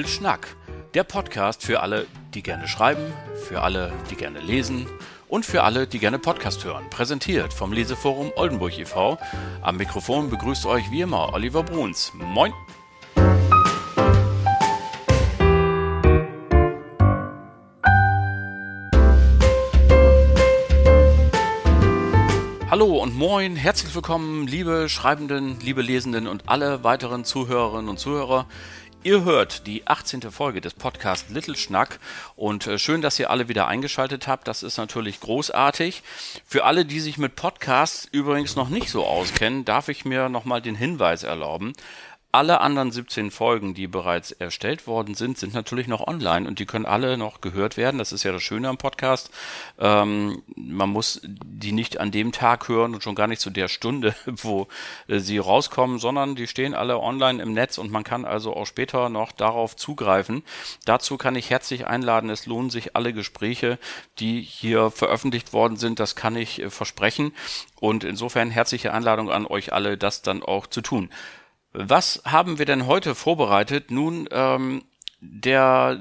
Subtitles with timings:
[0.00, 0.56] Little Schnack,
[0.94, 3.12] der Podcast für alle, die gerne schreiben,
[3.46, 4.86] für alle, die gerne lesen
[5.28, 6.88] und für alle, die gerne Podcast hören.
[6.88, 9.18] Präsentiert vom Leseforum Oldenburg e.V.
[9.60, 12.12] Am Mikrofon begrüßt euch wie immer Oliver Bruns.
[12.14, 12.54] Moin!
[22.70, 28.46] Hallo und moin, herzlich willkommen, liebe Schreibenden, liebe Lesenden und alle weiteren Zuhörerinnen und Zuhörer.
[29.02, 30.30] Ihr hört die 18.
[30.30, 31.98] Folge des Podcasts Little Schnack
[32.36, 34.46] und äh, schön, dass ihr alle wieder eingeschaltet habt.
[34.46, 36.02] Das ist natürlich großartig.
[36.44, 40.60] Für alle, die sich mit Podcasts übrigens noch nicht so auskennen, darf ich mir nochmal
[40.60, 41.72] den Hinweis erlauben.
[42.32, 46.66] Alle anderen 17 Folgen, die bereits erstellt worden sind, sind natürlich noch online und die
[46.66, 47.98] können alle noch gehört werden.
[47.98, 49.30] Das ist ja das Schöne am Podcast.
[49.80, 53.66] Ähm, man muss die nicht an dem Tag hören und schon gar nicht zu der
[53.66, 54.68] Stunde, wo
[55.08, 58.66] äh, sie rauskommen, sondern die stehen alle online im Netz und man kann also auch
[58.66, 60.44] später noch darauf zugreifen.
[60.84, 62.30] Dazu kann ich herzlich einladen.
[62.30, 63.76] Es lohnen sich alle Gespräche,
[64.20, 65.98] die hier veröffentlicht worden sind.
[65.98, 67.32] Das kann ich äh, versprechen.
[67.80, 71.10] Und insofern herzliche Einladung an euch alle, das dann auch zu tun.
[71.72, 73.90] Was haben wir denn heute vorbereitet?
[73.90, 74.84] Nun, ähm,
[75.20, 76.00] der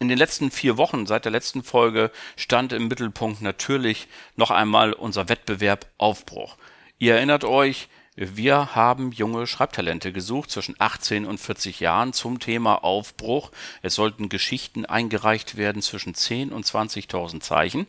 [0.00, 4.92] in den letzten vier Wochen seit der letzten Folge stand im Mittelpunkt natürlich noch einmal
[4.92, 6.56] unser Wettbewerb Aufbruch.
[6.98, 12.84] Ihr erinnert euch, wir haben junge Schreibtalente gesucht zwischen 18 und 40 Jahren zum Thema
[12.84, 13.50] Aufbruch.
[13.80, 17.86] Es sollten Geschichten eingereicht werden zwischen 10 und 20.000 Zeichen.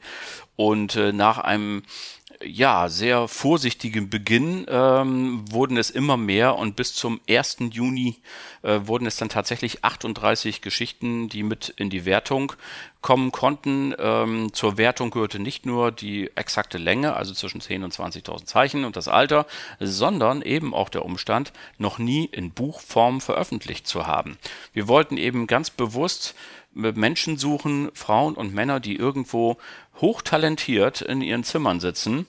[0.56, 1.84] Und äh, nach einem
[2.46, 7.58] ja, sehr vorsichtigen Beginn ähm, wurden es immer mehr und bis zum 1.
[7.72, 8.18] Juni
[8.62, 12.54] äh, wurden es dann tatsächlich 38 Geschichten, die mit in die Wertung
[13.02, 13.94] kommen konnten.
[13.98, 18.86] Ähm, zur Wertung gehörte nicht nur die exakte Länge, also zwischen 10 und 20.000 Zeichen
[18.86, 19.46] und das Alter,
[19.80, 24.38] sondern eben auch der Umstand, noch nie in Buchform veröffentlicht zu haben.
[24.74, 26.36] Wir wollten eben ganz bewusst
[26.74, 29.58] Menschen suchen, Frauen und Männer, die irgendwo
[30.02, 32.26] hochtalentiert in ihren Zimmern sitzen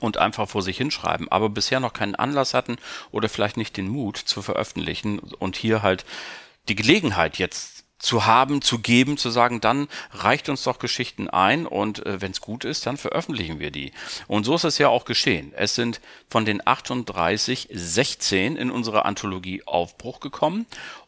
[0.00, 2.76] und einfach vor sich hinschreiben, aber bisher noch keinen Anlass hatten
[3.10, 6.04] oder vielleicht nicht den Mut zu veröffentlichen und hier halt
[6.68, 11.66] die Gelegenheit jetzt zu haben, zu geben, zu sagen, dann reicht uns doch Geschichten ein
[11.66, 13.92] und äh, wenn es gut ist, dann veröffentlichen wir die.
[14.28, 15.52] Und so ist es ja auch geschehen.
[15.56, 20.66] Es sind von den 38 16 in unsere Anthologie Aufbruch gekommen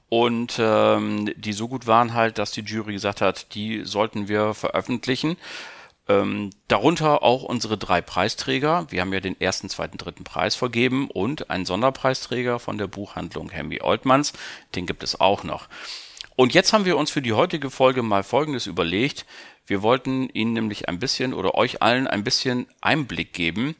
[0.08, 4.54] und ähm, die so gut waren halt, dass die Jury gesagt hat, die sollten wir
[4.54, 5.36] veröffentlichen.
[6.10, 8.86] Ähm, darunter auch unsere drei Preisträger.
[8.90, 13.48] Wir haben ja den ersten, zweiten, dritten Preis vergeben und einen Sonderpreisträger von der Buchhandlung
[13.50, 14.32] Hemmy Oltmanns.
[14.74, 15.68] Den gibt es auch noch.
[16.34, 19.24] Und jetzt haben wir uns für die heutige Folge mal Folgendes überlegt.
[19.66, 23.76] Wir wollten Ihnen nämlich ein bisschen oder euch allen ein bisschen Einblick geben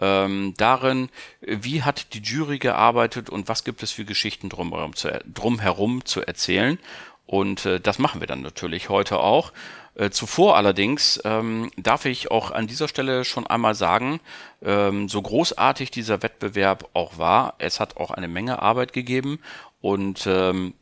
[0.00, 1.08] ähm, darin,
[1.40, 6.20] wie hat die Jury gearbeitet und was gibt es für Geschichten drumherum zu, drumherum zu
[6.20, 6.78] erzählen.
[7.26, 9.52] Und äh, das machen wir dann natürlich heute auch.
[9.94, 14.20] Äh, zuvor allerdings ähm, darf ich auch an dieser Stelle schon einmal sagen,
[14.62, 19.38] ähm, so großartig dieser Wettbewerb auch war, es hat auch eine Menge Arbeit gegeben
[19.80, 20.74] und ähm,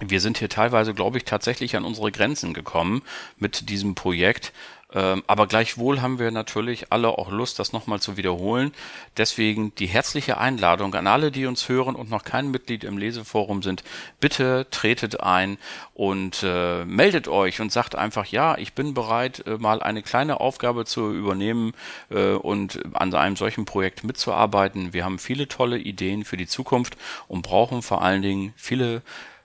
[0.00, 3.02] wir sind hier teilweise, glaube ich, tatsächlich an unsere Grenzen gekommen
[3.38, 4.52] mit diesem Projekt.
[4.94, 8.72] Ähm, aber gleichwohl haben wir natürlich alle auch Lust, das nochmal zu wiederholen.
[9.16, 13.62] Deswegen die herzliche Einladung an alle, die uns hören und noch kein Mitglied im Leseforum
[13.62, 13.82] sind.
[14.20, 15.58] Bitte tretet ein
[15.94, 20.40] und äh, meldet euch und sagt einfach, ja, ich bin bereit, äh, mal eine kleine
[20.40, 21.72] Aufgabe zu übernehmen
[22.10, 24.92] äh, und an einem solchen Projekt mitzuarbeiten.
[24.92, 26.96] Wir haben viele tolle Ideen für die Zukunft
[27.28, 29.02] und brauchen vor allen Dingen viele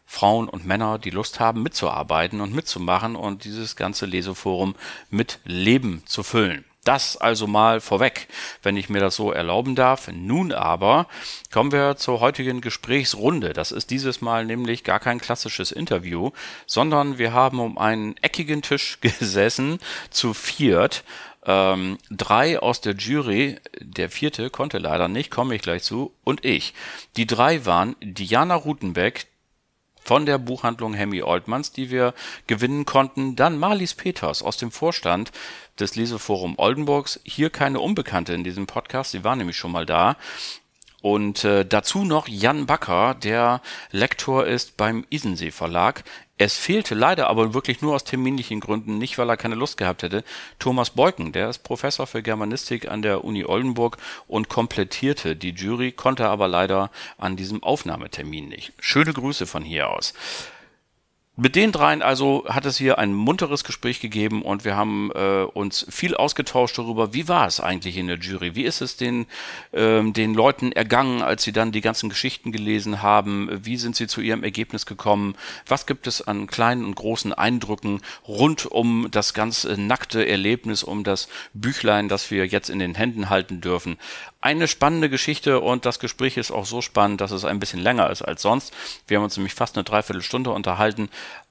[0.08, 4.76] Frauen und Männer, die Lust haben, mitzuarbeiten und mitzumachen und dieses ganze Leseforum
[5.10, 6.66] mit Leben zu füllen.
[6.88, 8.30] Das also mal vorweg,
[8.64, 10.08] wenn ich mir das so erlauben darf.
[10.08, 11.08] Nun aber
[11.52, 13.52] kommen wir zur heutigen Gesprächsrunde.
[13.52, 16.32] Das ist dieses Mal nämlich gar kein klassisches Interview,
[16.66, 19.80] sondern wir haben um einen eckigen Tisch gesessen,
[20.12, 21.04] zu viert.
[21.46, 26.46] Ähm, drei aus der Jury, der vierte konnte leider nicht, komme ich gleich zu, und
[26.46, 26.74] ich.
[27.18, 29.28] Die drei waren Diana Rutenbeck,
[30.08, 32.14] von der Buchhandlung Hemmy Oltmanns, die wir
[32.48, 33.36] gewinnen konnten.
[33.36, 35.32] Dann Marlies Peters aus dem Vorstand
[35.78, 37.20] des Leseforum Oldenburgs.
[37.26, 40.16] Hier keine Unbekannte in diesem Podcast, sie war nämlich schon mal da.
[41.02, 43.62] Und äh, dazu noch Jan Backer, der
[43.92, 46.04] Lektor ist beim Isensee Verlag.
[46.40, 50.04] Es fehlte leider aber wirklich nur aus terminlichen Gründen, nicht weil er keine Lust gehabt
[50.04, 50.24] hätte,
[50.60, 53.98] Thomas Beuken, der ist Professor für Germanistik an der Uni Oldenburg
[54.28, 58.74] und komplettierte die Jury, konnte aber leider an diesem Aufnahmetermin nicht.
[58.80, 60.14] Schöne Grüße von hier aus.
[61.40, 65.44] Mit den dreien also hat es hier ein munteres Gespräch gegeben und wir haben äh,
[65.44, 68.56] uns viel ausgetauscht darüber, wie war es eigentlich in der Jury?
[68.56, 69.28] Wie ist es den,
[69.72, 73.50] ähm, den Leuten ergangen, als sie dann die ganzen Geschichten gelesen haben?
[73.64, 75.36] Wie sind sie zu ihrem Ergebnis gekommen?
[75.68, 81.04] Was gibt es an kleinen und großen Eindrücken rund um das ganz nackte Erlebnis, um
[81.04, 83.98] das Büchlein, das wir jetzt in den Händen halten dürfen?
[84.40, 88.10] Eine spannende Geschichte und das Gespräch ist auch so spannend, dass es ein bisschen länger
[88.12, 88.72] ist als sonst.
[89.08, 91.10] Wir haben uns nämlich fast eine Dreiviertelstunde unterhalten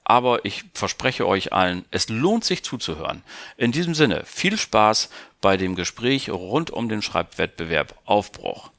[0.09, 3.23] aber ich verspreche euch allen, es lohnt sich zuzuhören.
[3.57, 5.09] In diesem Sinne, viel Spaß
[5.41, 8.71] bei dem Gespräch rund um den Schreibwettbewerb Aufbruch.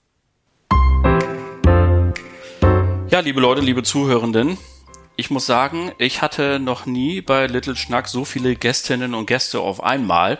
[3.10, 4.56] Ja, liebe Leute, liebe Zuhörenden,
[5.20, 9.58] ich muss sagen, ich hatte noch nie bei Little Schnack so viele Gästinnen und Gäste
[9.58, 10.38] auf einmal.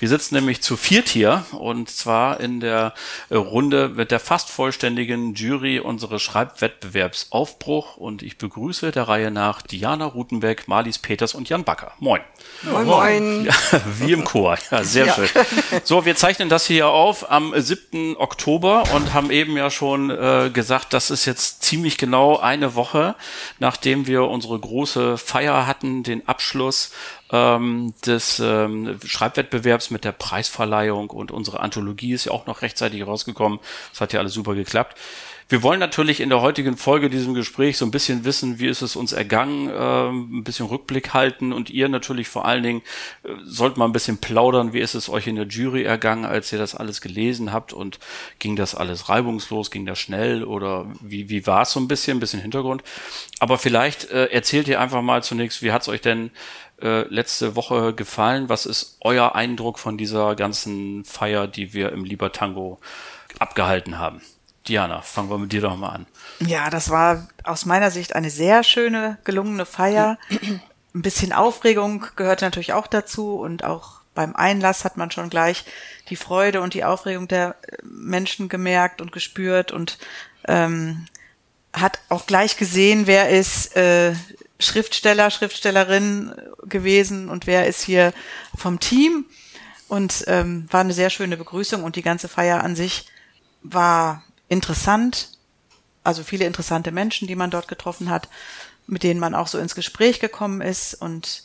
[0.00, 2.92] Wir sitzen nämlich zu viert hier und zwar in der
[3.30, 9.62] Runde mit der fast vollständigen Jury unseres Schreibwettbewerbs Aufbruch und ich begrüße der Reihe nach
[9.62, 11.92] Diana Rutenbeck, Marlies Peters und Jan Backer.
[12.00, 12.20] Moin.
[12.62, 13.44] Moin, moin.
[13.44, 13.54] Ja,
[14.00, 14.58] wie im Chor.
[14.72, 15.14] Ja, sehr ja.
[15.14, 15.28] schön.
[15.84, 18.16] So, wir zeichnen das hier auf am 7.
[18.16, 23.14] Oktober und haben eben ja schon äh, gesagt, das ist jetzt ziemlich genau eine Woche,
[23.60, 26.92] nachdem wir wir unsere große Feier hatten, den Abschluss
[27.30, 33.06] ähm, des ähm, Schreibwettbewerbs mit der Preisverleihung und unsere Anthologie ist ja auch noch rechtzeitig
[33.06, 33.60] rausgekommen.
[33.92, 34.96] Das hat ja alles super geklappt.
[35.48, 38.82] Wir wollen natürlich in der heutigen Folge diesem Gespräch so ein bisschen wissen, wie ist
[38.82, 42.82] es uns ergangen, äh, ein bisschen Rückblick halten und ihr natürlich vor allen Dingen
[43.22, 46.52] äh, sollt mal ein bisschen plaudern, wie ist es euch in der Jury ergangen, als
[46.52, 48.00] ihr das alles gelesen habt und
[48.40, 52.16] ging das alles reibungslos, ging das schnell oder wie, wie war es so ein bisschen,
[52.16, 52.82] ein bisschen Hintergrund.
[53.38, 56.32] Aber vielleicht äh, erzählt ihr einfach mal zunächst, wie hat es euch denn
[56.82, 58.48] äh, letzte Woche gefallen?
[58.48, 62.80] Was ist euer Eindruck von dieser ganzen Feier, die wir im Libertango
[63.38, 64.22] abgehalten haben?
[64.68, 66.06] Diana, fangen wir mit dir doch mal an.
[66.40, 70.18] Ja, das war aus meiner Sicht eine sehr schöne, gelungene Feier.
[70.94, 75.64] Ein bisschen Aufregung gehört natürlich auch dazu und auch beim Einlass hat man schon gleich
[76.08, 79.98] die Freude und die Aufregung der Menschen gemerkt und gespürt und
[80.48, 81.06] ähm,
[81.72, 84.14] hat auch gleich gesehen, wer ist äh,
[84.58, 88.12] Schriftsteller, Schriftstellerin gewesen und wer ist hier
[88.56, 89.26] vom Team.
[89.88, 93.06] Und ähm, war eine sehr schöne Begrüßung und die ganze Feier an sich
[93.62, 95.30] war interessant,
[96.04, 98.28] also viele interessante Menschen, die man dort getroffen hat,
[98.86, 101.44] mit denen man auch so ins Gespräch gekommen ist und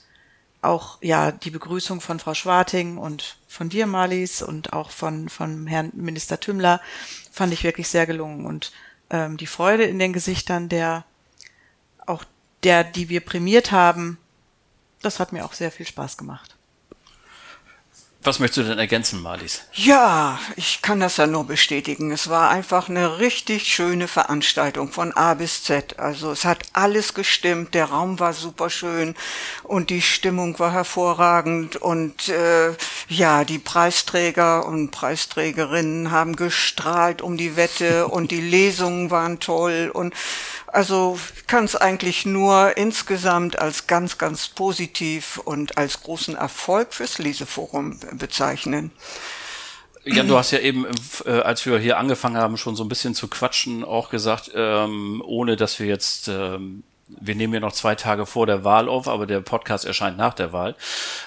[0.62, 5.65] auch ja die Begrüßung von Frau Schwarting und von dir Marlies und auch von von
[5.65, 6.81] Herrn Minister Tümmler
[7.31, 8.45] fand ich wirklich sehr gelungen.
[8.45, 8.71] Und
[9.09, 11.03] ähm, die Freude in den Gesichtern der
[12.06, 12.24] auch
[12.63, 14.18] der die wir prämiert haben
[15.01, 16.56] das hat mir auch sehr viel Spaß gemacht
[18.24, 19.64] was möchtest du denn ergänzen, Marlies?
[19.74, 22.12] Ja, ich kann das ja nur bestätigen.
[22.12, 25.98] Es war einfach eine richtig schöne Veranstaltung von A bis Z.
[25.98, 29.16] Also es hat alles gestimmt, der Raum war super schön
[29.64, 32.76] und die Stimmung war hervorragend und äh,
[33.08, 39.90] ja, die Preisträger und Preisträgerinnen haben gestrahlt um die Wette und die Lesungen waren toll
[39.92, 40.14] und
[40.72, 47.18] also kann es eigentlich nur insgesamt als ganz, ganz positiv und als großen Erfolg fürs
[47.18, 48.92] Leseforum bezeichnen.
[50.04, 50.88] Jan, du hast ja eben,
[51.26, 55.22] äh, als wir hier angefangen haben, schon so ein bisschen zu quatschen, auch gesagt, ähm,
[55.26, 56.84] ohne dass wir jetzt ähm,
[57.19, 60.34] wir nehmen ja noch zwei Tage vor der Wahl auf, aber der Podcast erscheint nach
[60.34, 60.75] der Wahl.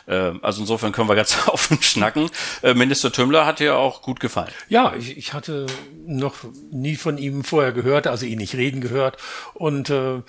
[0.09, 2.31] Ähm, also insofern können wir ganz offen schnacken.
[2.63, 4.51] Äh, Minister Tümmler hat dir auch gut gefallen.
[4.69, 5.67] Ja, ich, ich hatte
[6.07, 6.37] noch
[6.71, 9.17] nie von ihm vorher gehört, also ihn nicht reden gehört.
[9.55, 10.23] Und äh,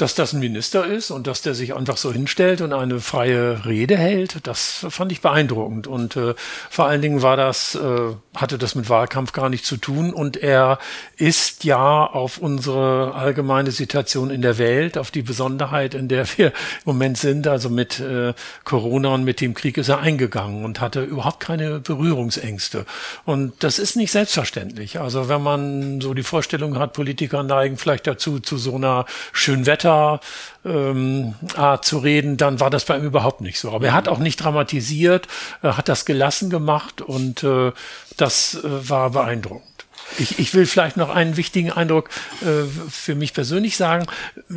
[0.00, 3.66] dass das ein Minister ist und dass der sich einfach so hinstellt und eine freie
[3.66, 5.86] Rede hält, das fand ich beeindruckend.
[5.86, 6.34] Und äh,
[6.70, 10.14] vor allen Dingen war das, äh, hatte das mit Wahlkampf gar nicht zu tun.
[10.14, 10.78] Und er
[11.16, 16.46] ist ja auf unsere allgemeine Situation in der Welt, auf die Besonderheit, in der wir
[16.46, 16.52] im
[16.86, 18.32] Moment sind, also mit äh,
[18.64, 22.86] Corona und mit dem Krieg ist er eingegangen und hatte überhaupt keine Berührungsängste.
[23.26, 24.98] Und das ist nicht selbstverständlich.
[24.98, 29.66] Also wenn man so die Vorstellung hat, Politiker neigen vielleicht dazu, zu so einer schön
[29.90, 30.20] Meta
[30.64, 33.72] ähm, Art zu reden, dann war das bei ihm überhaupt nicht so.
[33.72, 35.26] Aber er hat auch nicht dramatisiert,
[35.62, 37.72] er hat das gelassen gemacht und äh,
[38.16, 39.69] das äh, war beeindruckend.
[40.18, 42.10] Ich, ich will vielleicht noch einen wichtigen Eindruck
[42.42, 44.06] äh, für mich persönlich sagen.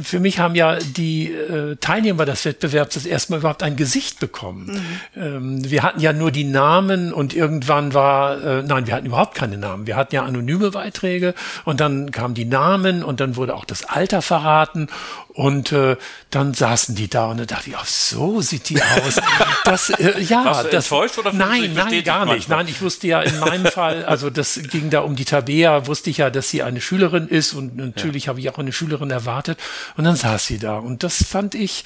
[0.01, 4.19] Für mich haben ja die äh, Teilnehmer des Wettbewerbs das erste Mal überhaupt ein Gesicht
[4.19, 4.83] bekommen.
[5.15, 5.21] Mhm.
[5.21, 9.35] Ähm, wir hatten ja nur die Namen und irgendwann war, äh, nein, wir hatten überhaupt
[9.35, 9.87] keine Namen.
[9.87, 11.33] Wir hatten ja anonyme Beiträge
[11.65, 14.87] und dann kamen die Namen und dann wurde auch das Alter verraten
[15.33, 15.97] und äh,
[16.29, 19.19] dann saßen die da und dann dachte ich, ach, so sieht die aus.
[19.65, 22.49] Das, äh, ja, Warst du das, enttäuscht oder nein, nein, gar nicht.
[22.49, 25.87] Nein, ich wusste ja in meinem Fall, also das ging da um die Tabelle Tabea
[25.87, 28.29] wusste ich ja, dass sie eine Schülerin ist und natürlich ja.
[28.29, 29.59] habe ich auch eine Schülerin erwartet.
[29.97, 30.77] Und dann saß sie da.
[30.77, 31.83] Und das fand ich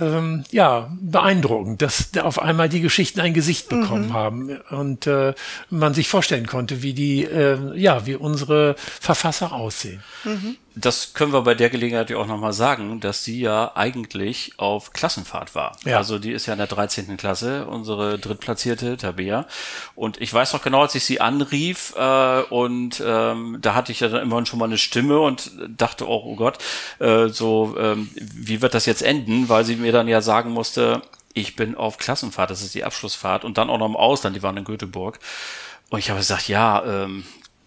[0.00, 4.12] ähm, ja beeindruckend, dass auf einmal die Geschichten ein Gesicht bekommen mhm.
[4.12, 5.34] haben und äh,
[5.70, 10.02] man sich vorstellen konnte, wie die äh, ja wie unsere Verfasser aussehen.
[10.24, 14.52] Mhm das können wir bei der Gelegenheit ja auch nochmal sagen, dass sie ja eigentlich
[14.56, 15.76] auf Klassenfahrt war.
[15.84, 15.98] Ja.
[15.98, 17.16] Also die ist ja in der 13.
[17.16, 19.46] Klasse, unsere drittplatzierte Tabea.
[19.94, 24.00] Und ich weiß noch genau, als ich sie anrief äh, und ähm, da hatte ich
[24.00, 26.58] ja dann immerhin schon mal eine Stimme und dachte auch, oh Gott,
[26.98, 29.48] äh, so ähm, wie wird das jetzt enden?
[29.48, 31.02] Weil sie mir dann ja sagen musste,
[31.34, 34.42] ich bin auf Klassenfahrt, das ist die Abschlussfahrt und dann auch noch im Ausland, die
[34.42, 35.18] waren in Göteborg.
[35.90, 37.24] Und ich habe gesagt, ja, ähm,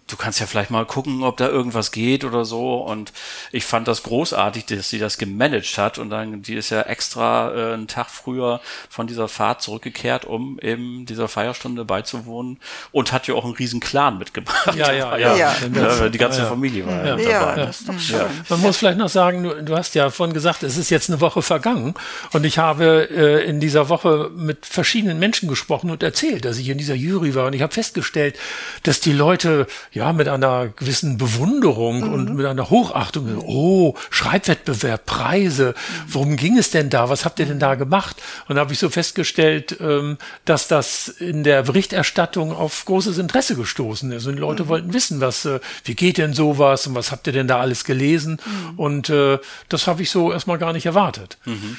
[0.07, 2.75] du kannst ja vielleicht mal gucken, ob da irgendwas geht oder so.
[2.75, 3.11] Und
[3.51, 5.97] ich fand das großartig, dass sie das gemanagt hat.
[5.97, 10.59] Und dann, die ist ja extra äh, einen Tag früher von dieser Fahrt zurückgekehrt, um
[10.59, 12.59] eben dieser Feierstunde beizuwohnen.
[12.91, 14.75] Und hat ja auch einen riesen Clan mitgebracht.
[14.75, 15.35] Ja, ja, ja.
[15.35, 15.55] ja.
[15.73, 16.09] ja.
[16.09, 17.23] Die ganze Familie war ja, dabei.
[17.23, 18.25] Ja, das ist doch schön.
[18.49, 21.19] Man muss vielleicht noch sagen, du, du, hast ja vorhin gesagt, es ist jetzt eine
[21.19, 21.95] Woche vergangen.
[22.31, 26.69] Und ich habe äh, in dieser Woche mit verschiedenen Menschen gesprochen und erzählt, dass ich
[26.69, 27.47] in dieser Jury war.
[27.47, 28.37] Und ich habe festgestellt,
[28.83, 32.13] dass die Leute ja, mit einer gewissen Bewunderung mhm.
[32.13, 33.41] und mit einer Hochachtung.
[33.45, 35.73] Oh, Schreibwettbewerb, Preise.
[36.05, 37.09] Worum ging es denn da?
[37.09, 38.21] Was habt ihr denn da gemacht?
[38.49, 43.55] Und da habe ich so festgestellt, ähm, dass das in der Berichterstattung auf großes Interesse
[43.55, 44.25] gestoßen ist.
[44.25, 44.67] Und die Leute mhm.
[44.67, 47.85] wollten wissen, was, äh, wie geht denn sowas und was habt ihr denn da alles
[47.85, 48.41] gelesen?
[48.45, 48.73] Mhm.
[48.77, 51.37] Und äh, das habe ich so erstmal gar nicht erwartet.
[51.45, 51.77] Mhm.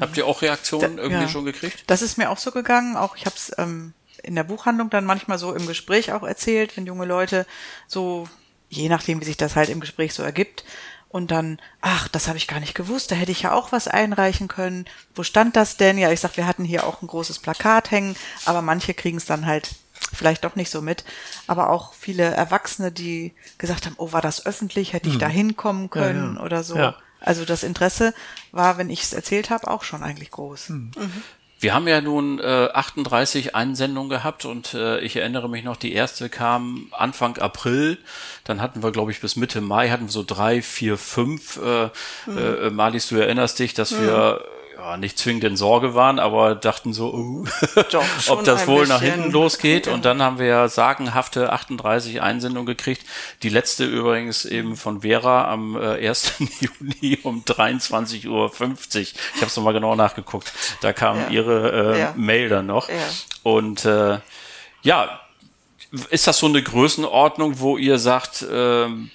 [0.00, 1.28] Habt ihr auch Reaktionen da, irgendwie ja.
[1.28, 1.84] schon gekriegt?
[1.86, 2.96] Das ist mir auch so gegangen.
[2.96, 6.76] Auch ich habe es ähm, in der Buchhandlung dann manchmal so im Gespräch auch erzählt,
[6.76, 7.46] wenn junge Leute
[7.86, 8.28] so,
[8.68, 10.64] je nachdem, wie sich das halt im Gespräch so ergibt,
[11.12, 13.86] und dann, ach, das habe ich gar nicht gewusst, da hätte ich ja auch was
[13.86, 14.86] einreichen können.
[15.14, 15.98] Wo stand das denn?
[15.98, 19.26] Ja, ich sag, wir hatten hier auch ein großes Plakat hängen, aber manche kriegen es
[19.26, 19.74] dann halt
[20.14, 21.04] vielleicht doch nicht so mit.
[21.46, 25.20] Aber auch viele Erwachsene, die gesagt haben, oh, war das öffentlich, hätte ich hm.
[25.20, 26.46] da hinkommen können ja, ja.
[26.46, 26.76] oder so.
[26.76, 26.96] Ja.
[27.20, 28.14] Also das Interesse
[28.50, 30.68] war, wenn ich es erzählt habe, auch schon eigentlich groß.
[30.68, 30.92] Hm.
[30.96, 31.22] Mhm.
[31.62, 35.92] Wir haben ja nun äh, 38 Einsendungen gehabt und äh, ich erinnere mich noch, die
[35.92, 37.98] erste kam Anfang April.
[38.42, 41.58] Dann hatten wir, glaube ich, bis Mitte Mai hatten wir so drei, vier, fünf.
[41.58, 41.90] Äh,
[42.26, 42.38] mhm.
[42.38, 44.02] äh, Marlies, du erinnerst dich, dass mhm.
[44.02, 44.44] wir
[44.76, 47.44] ja, nicht zwingend in Sorge waren, aber dachten so, uh,
[47.90, 49.88] Doch, ob das wohl nach hinten losgeht.
[49.88, 53.04] Und dann haben wir ja sagenhafte 38 Einsendungen gekriegt.
[53.42, 56.34] Die letzte übrigens eben von Vera am äh, 1.
[56.60, 58.50] Juni um 23.50 Uhr.
[59.00, 60.52] Ich habe es nochmal genau nachgeguckt.
[60.80, 61.28] Da kam ja.
[61.28, 62.14] ihre äh, ja.
[62.16, 62.88] Mail dann noch.
[63.42, 64.18] Und äh,
[64.82, 65.20] ja,
[66.10, 69.10] ist das so eine Größenordnung, wo ihr sagt, ähm,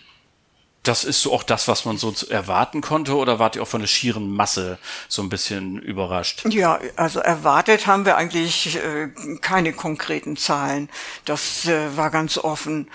[0.88, 3.82] das ist so auch das, was man so erwarten konnte, oder wart ihr auch von
[3.82, 4.78] der schieren Masse
[5.08, 6.46] so ein bisschen überrascht?
[6.50, 9.10] Ja, also erwartet haben wir eigentlich äh,
[9.42, 10.90] keine konkreten Zahlen.
[11.26, 12.90] Das äh, war ganz offen.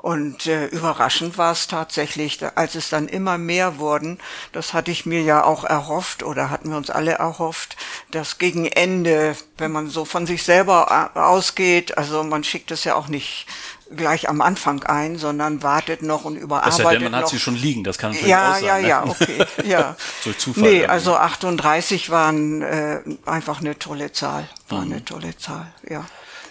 [0.00, 4.18] Und äh, überraschend war es tatsächlich, als es dann immer mehr wurden,
[4.52, 7.76] das hatte ich mir ja auch erhofft oder hatten wir uns alle erhofft,
[8.12, 12.84] dass gegen Ende, wenn man so von sich selber äh, ausgeht, also man schickt es
[12.84, 13.46] ja auch nicht
[13.94, 17.18] gleich am Anfang ein, sondern wartet noch und überarbeitet das ja, man noch.
[17.18, 18.64] hat sie schon liegen, das kann natürlich ja, auch sein.
[18.64, 19.96] Ja, ja, ja, okay, ja.
[20.24, 20.62] Durch Zufall.
[20.62, 20.88] Nee, irgendwie.
[20.88, 24.92] also 38 waren äh, einfach eine tolle Zahl, war mhm.
[24.92, 26.04] eine tolle Zahl, ja.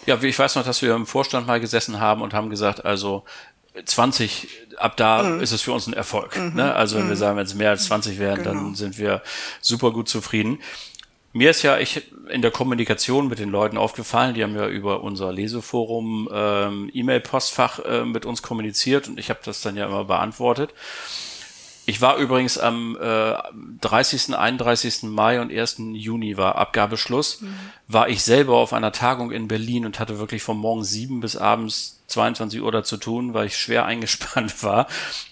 [0.06, 3.24] Ja, ich weiß noch, dass wir im Vorstand mal gesessen haben und haben gesagt, also
[3.84, 5.40] 20, ab da mhm.
[5.40, 6.36] ist es für uns ein Erfolg.
[6.36, 6.54] Mhm.
[6.54, 6.74] Ne?
[6.74, 7.18] Also wenn wir mhm.
[7.18, 8.54] sagen, wenn es mehr als 20 wären, genau.
[8.54, 9.22] dann sind wir
[9.60, 10.60] super gut zufrieden.
[11.38, 15.04] Mir ist ja ich in der Kommunikation mit den Leuten aufgefallen, die haben ja über
[15.04, 20.04] unser Leseforum ähm, E-Mail-Postfach äh, mit uns kommuniziert und ich habe das dann ja immer
[20.04, 20.74] beantwortet.
[21.86, 23.34] Ich war übrigens am äh,
[23.80, 25.04] 30., 31.
[25.04, 25.76] Mai und 1.
[25.92, 27.54] Juni war Abgabeschluss, mhm.
[27.86, 31.36] war ich selber auf einer Tagung in Berlin und hatte wirklich von morgen sieben bis
[31.36, 34.88] abends 22 Uhr da zu tun, weil ich schwer eingespannt war.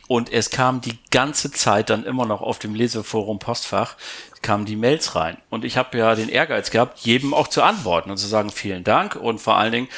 [0.07, 3.97] Und es kam die ganze Zeit dann immer noch auf dem Leseforum Postfach
[4.47, 5.39] kamen die Mails rein.
[5.51, 8.85] Und ich habe ja den Ehrgeiz gehabt, jedem auch zu antworten und zu sagen, vielen
[8.85, 9.17] Dank.
[9.17, 9.89] Und vor allen Dingen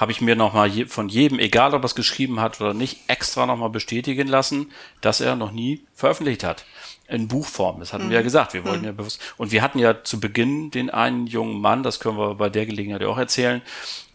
[0.00, 3.00] habe ich mir nochmal je, von jedem, egal ob er es geschrieben hat oder nicht,
[3.06, 4.72] extra nochmal bestätigen lassen,
[5.02, 6.64] dass er noch nie veröffentlicht hat.
[7.06, 7.80] In Buchform.
[7.80, 8.10] Das hatten mhm.
[8.10, 8.24] wir ja mhm.
[8.24, 8.54] gesagt.
[8.54, 8.86] Wir wollten mhm.
[8.86, 9.20] ja bewusst.
[9.36, 12.64] Und wir hatten ja zu Beginn den einen jungen Mann, das können wir bei der
[12.64, 13.60] Gelegenheit auch erzählen,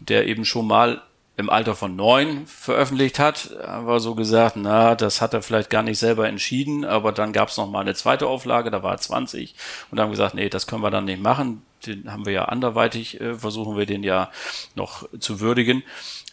[0.00, 1.02] der eben schon mal
[1.36, 5.82] im Alter von neun veröffentlicht hat, haben so gesagt, na, das hat er vielleicht gar
[5.82, 9.54] nicht selber entschieden, aber dann gab es mal eine zweite Auflage, da war er 20
[9.90, 11.62] und haben gesagt, nee, das können wir dann nicht machen.
[11.86, 14.30] Den haben wir ja anderweitig, äh, versuchen wir den ja
[14.74, 15.82] noch zu würdigen.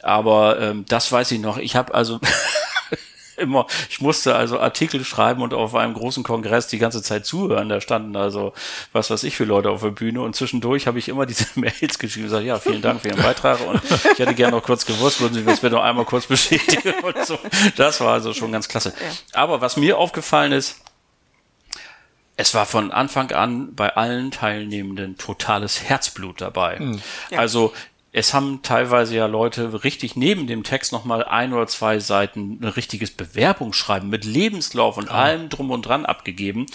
[0.04, 1.58] Aber ähm, das weiß ich noch.
[1.58, 2.20] Ich habe also
[3.38, 7.70] immer, ich musste also Artikel schreiben und auf einem großen Kongress die ganze Zeit zuhören.
[7.70, 8.54] Da standen also,
[8.92, 12.00] was weiß ich für Leute auf der Bühne und zwischendurch habe ich immer diese Mails
[12.00, 13.82] geschrieben und gesagt, ja, vielen Dank für Ihren Beitrag und
[14.14, 17.26] ich hätte gerne noch kurz gewusst, würden Sie das bitte noch einmal kurz bestätigen und
[17.26, 17.38] so.
[17.76, 18.94] Das war also schon ganz klasse.
[19.34, 20.82] Aber was mir aufgefallen ist,
[22.38, 26.80] es war von Anfang an bei allen Teilnehmenden totales Herzblut dabei.
[26.80, 27.02] Mhm.
[27.30, 27.40] Ja.
[27.40, 27.74] Also
[28.14, 32.68] es haben teilweise ja Leute richtig neben dem Text nochmal ein oder zwei Seiten ein
[32.68, 35.14] richtiges Bewerbungsschreiben mit Lebenslauf und oh.
[35.14, 36.66] allem drum und dran abgegeben.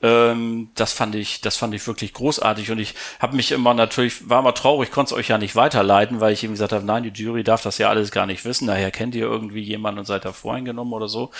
[0.00, 4.30] Ähm, das fand ich, das fand ich wirklich großartig und ich habe mich immer natürlich,
[4.30, 7.02] war mal traurig, konnte es euch ja nicht weiterleiten, weil ich eben gesagt habe, nein,
[7.02, 10.06] die Jury darf das ja alles gar nicht wissen, daher kennt ihr irgendwie jemanden und
[10.06, 11.30] seid da voreingenommen oder so.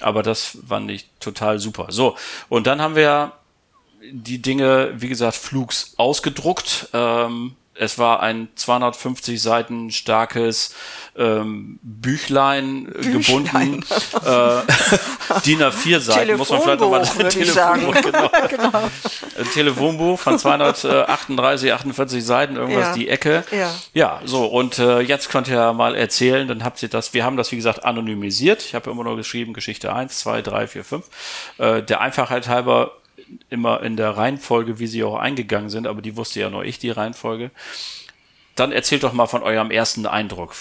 [0.00, 1.88] Aber das fand ich total super.
[1.90, 2.16] So,
[2.48, 3.32] und dann haben wir
[4.10, 6.88] die Dinge, wie gesagt, Flugs ausgedruckt.
[6.94, 10.74] Ähm, es war ein 250 Seiten starkes
[11.16, 13.12] ähm, Büchlein, äh, Büchlein.
[13.12, 13.84] gebunden,
[14.24, 18.30] äh, DIN A4 Seiten, muss man vielleicht nochmal Telefonbuch, genau.
[18.48, 18.90] genau.
[19.38, 22.94] Ein Telefonbuch von 238, 48 Seiten, irgendwas ja.
[22.94, 23.44] die Ecke.
[23.50, 27.24] Ja, ja so, und äh, jetzt könnt ihr mal erzählen, dann habt ihr das, wir
[27.24, 28.62] haben das, wie gesagt, anonymisiert.
[28.62, 31.04] Ich habe immer nur geschrieben, Geschichte 1, 2, 3, 4, 5.
[31.58, 32.92] Äh, der Einfachheit halber
[33.50, 36.78] immer in der Reihenfolge, wie sie auch eingegangen sind, aber die wusste ja nur ich,
[36.78, 37.50] die Reihenfolge.
[38.54, 40.54] Dann erzählt doch mal von eurem ersten Eindruck.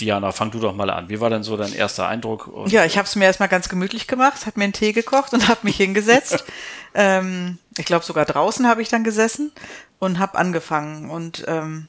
[0.00, 1.08] Diana, fang du doch mal an.
[1.08, 2.48] Wie war denn so dein erster Eindruck?
[2.48, 5.32] Und ja, ich habe es mir erstmal ganz gemütlich gemacht, habe mir einen Tee gekocht
[5.32, 6.44] und habe mich hingesetzt.
[6.94, 9.52] ähm, ich glaube sogar draußen habe ich dann gesessen
[9.98, 11.88] und habe angefangen und ähm,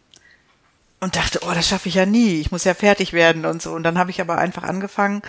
[1.00, 2.40] und dachte, oh, das schaffe ich ja nie.
[2.40, 3.74] Ich muss ja fertig werden und so.
[3.74, 5.22] Und dann habe ich aber einfach angefangen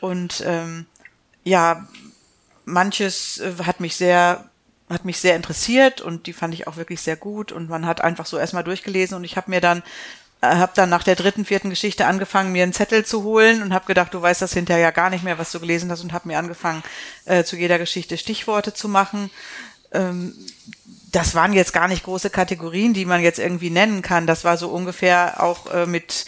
[0.00, 0.86] und ähm,
[1.42, 1.86] ja,
[2.66, 4.44] manches äh, hat mich sehr
[4.88, 8.02] hat mich sehr interessiert und die fand ich auch wirklich sehr gut und man hat
[8.02, 9.82] einfach so erstmal durchgelesen und ich habe mir dann
[10.42, 13.72] äh, habe dann nach der dritten vierten Geschichte angefangen mir einen Zettel zu holen und
[13.72, 16.12] habe gedacht du weißt das hinterher ja gar nicht mehr was du gelesen hast und
[16.12, 16.82] habe mir angefangen
[17.24, 19.30] äh, zu jeder Geschichte Stichworte zu machen.
[19.92, 20.34] Ähm,
[21.10, 24.26] das waren jetzt gar nicht große Kategorien die man jetzt irgendwie nennen kann.
[24.26, 26.26] Das war so ungefähr auch äh, mit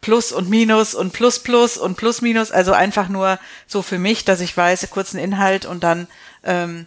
[0.00, 2.50] Plus und Minus und Plus Plus und Plus Minus.
[2.50, 6.06] Also einfach nur so für mich, dass ich weiß, kurzen Inhalt und dann,
[6.42, 6.86] ähm,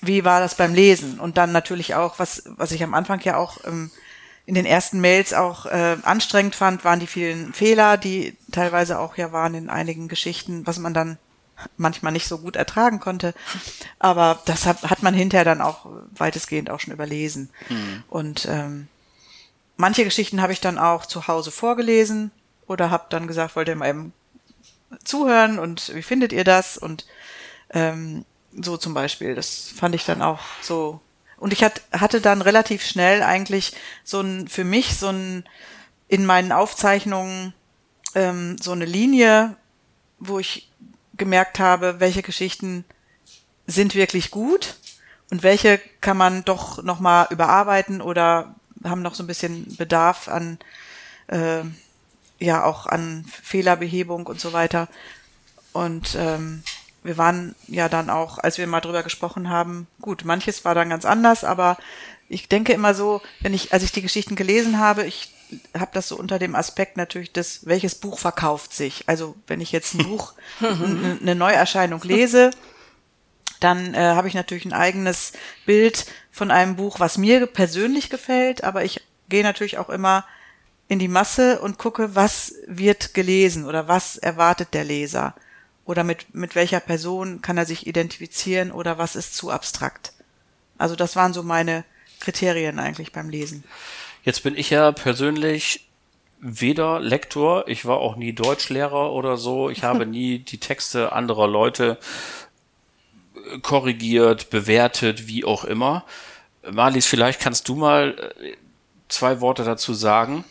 [0.00, 1.20] wie war das beim Lesen?
[1.20, 3.90] Und dann natürlich auch, was, was ich am Anfang ja auch ähm,
[4.46, 9.16] in den ersten Mails auch äh, anstrengend fand, waren die vielen Fehler, die teilweise auch
[9.16, 11.18] ja waren in einigen Geschichten, was man dann
[11.76, 13.34] manchmal nicht so gut ertragen konnte.
[13.98, 15.86] Aber das hat, hat man hinterher dann auch
[16.16, 17.50] weitestgehend auch schon überlesen.
[17.68, 18.04] Mhm.
[18.08, 18.88] Und ähm,
[19.76, 22.30] manche Geschichten habe ich dann auch zu Hause vorgelesen
[22.66, 24.12] oder habe dann gesagt, wollt ihr mal eben
[25.04, 26.78] zuhören und wie findet ihr das?
[26.78, 27.06] Und
[27.70, 31.00] ähm, so zum Beispiel, das fand ich dann auch so.
[31.36, 33.74] Und ich hat, hatte dann relativ schnell eigentlich
[34.04, 35.44] so ein, für mich so ein,
[36.08, 37.52] in meinen Aufzeichnungen
[38.14, 39.56] ähm, so eine Linie,
[40.18, 40.70] wo ich
[41.16, 42.84] gemerkt habe, welche Geschichten
[43.66, 44.76] sind wirklich gut
[45.30, 50.58] und welche kann man doch nochmal überarbeiten oder haben noch so ein bisschen Bedarf an
[51.28, 51.62] äh,
[52.44, 54.88] ja auch an Fehlerbehebung und so weiter.
[55.72, 56.62] Und ähm,
[57.02, 60.90] wir waren ja dann auch, als wir mal drüber gesprochen haben, gut, manches war dann
[60.90, 61.76] ganz anders, aber
[62.28, 65.34] ich denke immer so, wenn ich, als ich die Geschichten gelesen habe, ich
[65.78, 69.04] habe das so unter dem Aspekt natürlich des, welches Buch verkauft sich.
[69.08, 72.50] Also wenn ich jetzt ein Buch, eine Neuerscheinung lese,
[73.60, 75.32] dann äh, habe ich natürlich ein eigenes
[75.66, 80.24] Bild von einem Buch, was mir persönlich gefällt, aber ich gehe natürlich auch immer
[80.88, 85.34] in die Masse und gucke, was wird gelesen oder was erwartet der Leser
[85.84, 90.12] oder mit, mit welcher Person kann er sich identifizieren oder was ist zu abstrakt.
[90.78, 91.84] Also das waren so meine
[92.20, 93.64] Kriterien eigentlich beim Lesen.
[94.24, 95.88] Jetzt bin ich ja persönlich
[96.40, 101.48] weder Lektor, ich war auch nie Deutschlehrer oder so, ich habe nie die Texte anderer
[101.48, 101.98] Leute
[103.62, 106.04] korrigiert, bewertet, wie auch immer.
[106.70, 108.56] Marlies, vielleicht kannst du mal äh,
[109.08, 110.44] zwei Worte dazu sagen.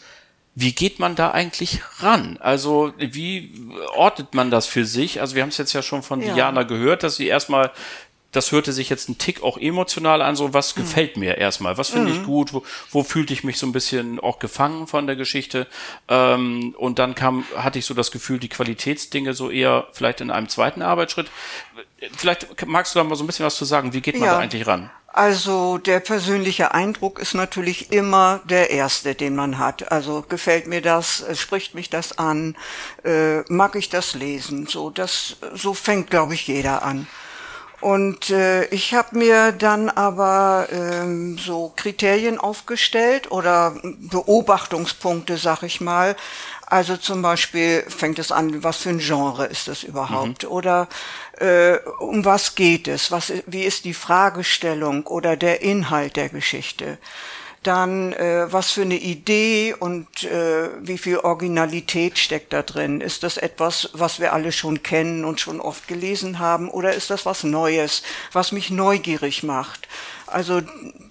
[0.56, 2.38] Wie geht man da eigentlich ran?
[2.40, 3.52] Also wie
[3.96, 5.20] ordnet man das für sich?
[5.20, 6.34] Also wir haben es jetzt ja schon von ja.
[6.34, 7.72] Diana gehört, dass sie erstmal,
[8.32, 10.82] das hörte sich jetzt ein Tick auch emotional an, so was mhm.
[10.82, 12.20] gefällt mir erstmal, was finde mhm.
[12.20, 15.66] ich gut, wo, wo fühlte ich mich so ein bisschen auch gefangen von der Geschichte.
[16.08, 20.30] Ähm, und dann kam, hatte ich so das Gefühl, die Qualitätsdinge so eher vielleicht in
[20.30, 21.32] einem zweiten Arbeitsschritt.
[22.16, 24.36] Vielleicht magst du da mal so ein bisschen was zu sagen, wie geht man ja.
[24.36, 24.92] da eigentlich ran?
[25.14, 29.92] Also der persönliche Eindruck ist natürlich immer der erste, den man hat.
[29.92, 32.56] Also gefällt mir das, spricht mich das an,
[33.06, 34.66] äh, mag ich das lesen.
[34.66, 37.08] So das, so fängt, glaube ich, jeder an.
[37.80, 45.80] Und äh, ich habe mir dann aber ähm, so Kriterien aufgestellt oder Beobachtungspunkte, sag ich
[45.80, 46.16] mal.
[46.74, 50.42] Also zum Beispiel fängt es an, was für ein Genre ist das überhaupt?
[50.42, 50.50] Mhm.
[50.50, 50.88] Oder
[51.38, 53.12] äh, um was geht es?
[53.12, 56.98] Was, wie ist die Fragestellung oder der Inhalt der Geschichte?
[57.62, 63.00] dann äh, was für eine Idee und äh, wie viel Originalität steckt da drin.
[63.00, 67.10] Ist das etwas, was wir alle schon kennen und schon oft gelesen haben, oder ist
[67.10, 69.88] das was Neues, was mich neugierig macht?
[70.28, 70.62] Also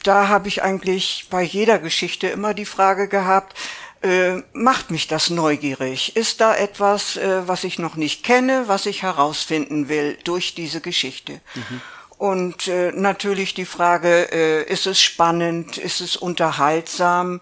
[0.03, 3.57] da habe ich eigentlich bei jeder Geschichte immer die Frage gehabt,
[4.03, 6.17] äh, macht mich das neugierig?
[6.17, 10.81] Ist da etwas, äh, was ich noch nicht kenne, was ich herausfinden will durch diese
[10.81, 11.41] Geschichte?
[11.55, 11.81] Mhm.
[12.19, 17.41] Und äh, natürlich die Frage, äh, ist es spannend, ist es unterhaltsam,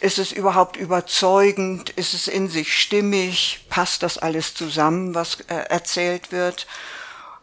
[0.00, 5.54] ist es überhaupt überzeugend, ist es in sich stimmig, passt das alles zusammen, was äh,
[5.70, 6.66] erzählt wird.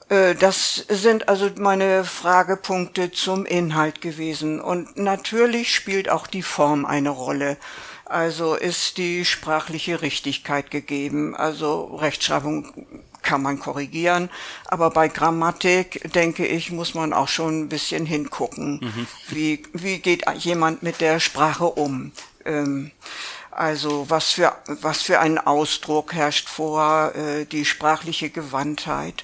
[0.09, 4.61] Äh, das sind also meine Fragepunkte zum Inhalt gewesen.
[4.61, 7.57] Und natürlich spielt auch die Form eine Rolle.
[8.05, 11.35] Also ist die sprachliche Richtigkeit gegeben.
[11.35, 12.85] Also Rechtschreibung
[13.23, 14.29] kann man korrigieren.
[14.65, 18.79] Aber bei Grammatik, denke ich, muss man auch schon ein bisschen hingucken.
[18.81, 19.07] Mhm.
[19.29, 22.11] Wie, wie geht jemand mit der Sprache um?
[22.45, 22.91] Ähm,
[23.49, 29.23] also was für, was für ein Ausdruck herrscht vor, äh, die sprachliche Gewandtheit.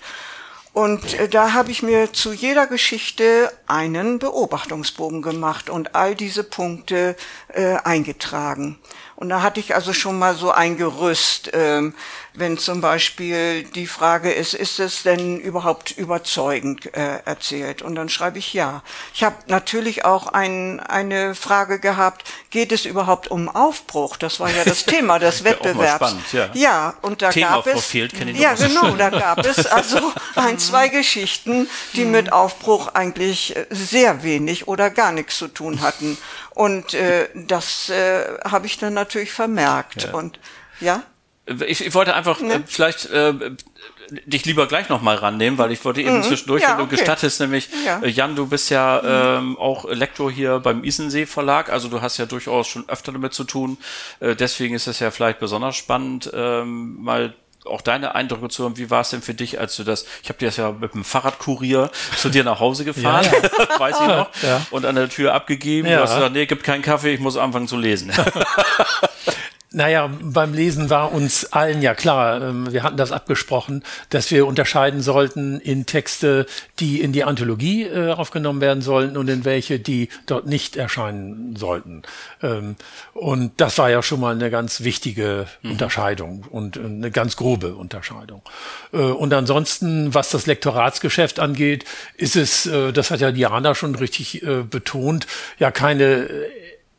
[0.74, 6.44] Und äh, da habe ich mir zu jeder Geschichte einen Beobachtungsbogen gemacht und all diese
[6.44, 7.16] Punkte
[7.50, 8.80] äh, eingetragen.
[9.18, 11.94] Und da hatte ich also schon mal so ein Gerüst, ähm,
[12.34, 17.82] wenn zum Beispiel die Frage ist, ist es denn überhaupt überzeugend äh, erzählt?
[17.82, 18.84] Und dann schreibe ich ja.
[19.14, 24.16] Ich habe natürlich auch ein, eine Frage gehabt, geht es überhaupt um Aufbruch?
[24.16, 25.96] Das war ja das Thema des Wettbewerbs.
[25.96, 26.50] spannend, ja.
[26.54, 30.88] ja, und da Thema gab es fehlt, ja genau, da gab es also ein, zwei
[30.88, 36.18] Geschichten, die mit Aufbruch eigentlich sehr wenig oder gar nichts zu tun hatten.
[36.52, 40.04] Und äh, das äh, habe ich dann natürlich vermerkt.
[40.04, 40.14] Ja.
[40.14, 40.40] Und
[40.80, 41.04] ja.
[41.46, 42.56] Ich, ich wollte einfach ne?
[42.56, 43.34] äh, vielleicht äh,
[44.26, 46.24] dich lieber gleich nochmal rannehmen, weil ich wollte eben mhm.
[46.24, 48.00] zwischendurch, ja, wenn du gestattest, nämlich, ja.
[48.02, 52.18] äh, Jan, du bist ja ähm, auch Lektor hier beim Isensee Verlag, also du hast
[52.18, 53.78] ja durchaus schon öfter damit zu tun.
[54.20, 57.34] Äh, deswegen ist es ja vielleicht besonders spannend, ähm, mal
[57.66, 58.78] auch deine Eindrücke zu hören.
[58.78, 60.94] Wie war es denn für dich, als du das, ich habe dir das ja mit
[60.94, 63.80] dem Fahrradkurier zu dir nach Hause gefahren, ja, ja.
[63.80, 64.66] weiß ich noch, ja.
[64.72, 65.88] und an der Tür abgegeben.
[65.88, 68.12] Du hast gesagt, nee, gibt keinen Kaffee, ich muss anfangen zu lesen.
[69.74, 74.46] Naja, beim Lesen war uns allen ja klar, ähm, wir hatten das abgesprochen, dass wir
[74.46, 76.46] unterscheiden sollten in Texte,
[76.80, 81.56] die in die Anthologie äh, aufgenommen werden sollten und in welche, die dort nicht erscheinen
[81.56, 82.02] sollten.
[82.44, 82.76] Ähm,
[83.14, 85.72] und das war ja schon mal eine ganz wichtige mhm.
[85.72, 88.42] Unterscheidung und eine ganz grobe Unterscheidung.
[88.92, 91.86] Äh, und ansonsten, was das Lektoratsgeschäft angeht,
[92.18, 95.28] ist es, äh, das hat ja Diana schon richtig betont,
[95.60, 96.28] ja keine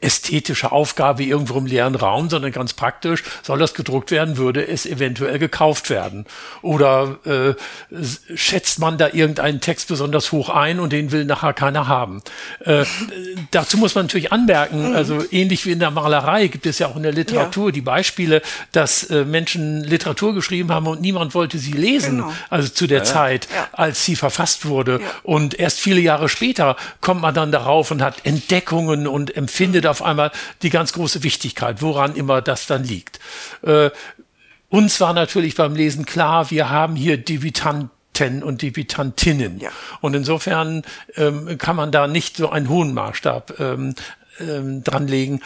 [0.03, 4.87] ästhetische Aufgabe irgendwo im leeren Raum, sondern ganz praktisch, soll das gedruckt werden, würde es
[4.87, 6.27] eventuell gekauft werden.
[6.61, 7.55] Oder äh,
[8.35, 12.23] schätzt man da irgendeinen Text besonders hoch ein und den will nachher keiner haben.
[12.61, 12.85] Äh,
[13.51, 14.97] dazu muss man natürlich anmerken, mhm.
[14.97, 17.73] also ähnlich wie in der Malerei gibt es ja auch in der Literatur ja.
[17.73, 22.33] die Beispiele, dass äh, Menschen Literatur geschrieben haben und niemand wollte sie lesen, genau.
[22.51, 23.05] also zu der ja.
[23.05, 23.69] Zeit, ja.
[23.73, 25.01] als sie verfasst wurde.
[25.23, 30.03] Und erst viele Jahre später kommt man dann darauf und hat Entdeckungen und empfindet auf
[30.03, 33.21] einmal die ganz große Wichtigkeit, woran immer das dann liegt.
[33.63, 33.91] Äh,
[34.69, 39.61] uns war natürlich beim Lesen klar, wir haben hier Debütanten und Debütantinnen.
[39.61, 39.71] Ja.
[40.01, 40.83] Und insofern
[41.17, 43.95] ähm, kann man da nicht so einen hohen Maßstab ähm,
[44.41, 45.43] ähm, dranlegen,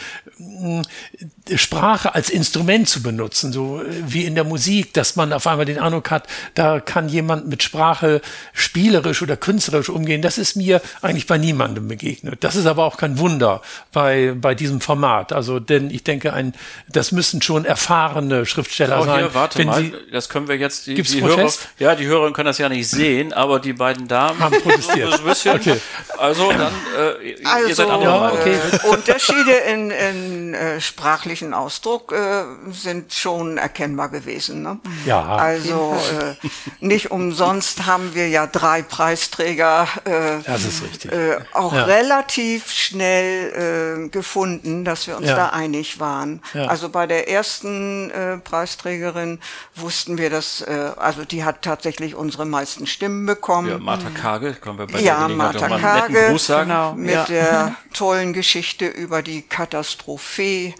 [1.55, 5.79] Sprache als Instrument zu benutzen, so wie in der Musik, dass man auf einmal den
[5.79, 8.21] Eindruck hat, da kann jemand mit Sprache
[8.53, 10.21] spielerisch oder künstlerisch umgehen.
[10.21, 12.43] Das ist mir eigentlich bei niemandem begegnet.
[12.43, 15.33] Das ist aber auch kein Wunder bei, bei diesem Format.
[15.33, 16.53] Also, denn ich denke, ein,
[16.87, 19.19] das müssen schon erfahrene Schriftsteller oh, sein.
[19.19, 22.31] Hier, warte mal, Sie, das können wir jetzt, die, gibt's die Hörer, ja, die Hörer
[22.33, 25.19] können das ja nicht sehen, aber die beiden Damen haben protestiert.
[25.45, 25.79] okay.
[26.17, 26.73] Also, dann,
[27.21, 28.57] äh, also, ihr seid andere ja, okay.
[28.83, 34.61] Unterschiede in, in äh, sprachlichen Ausdruck äh, sind schon erkennbar gewesen.
[34.61, 34.79] Ne?
[35.05, 35.23] Ja.
[35.35, 36.47] Also äh,
[36.79, 41.11] nicht umsonst haben wir ja drei Preisträger äh, das ist richtig.
[41.11, 41.83] Äh, auch ja.
[41.83, 45.35] relativ schnell äh, gefunden, dass wir uns ja.
[45.35, 46.41] da einig waren.
[46.53, 46.65] Ja.
[46.65, 49.39] Also bei der ersten äh, Preisträgerin
[49.75, 53.69] wussten wir, dass äh, also die hat tatsächlich unsere meisten Stimmen bekommen.
[53.69, 58.66] Ja, Martha Kage, können wir bei ja, der Martha Kage, genau, mit der tollen Geschichte
[58.81, 60.73] über die Katastrophe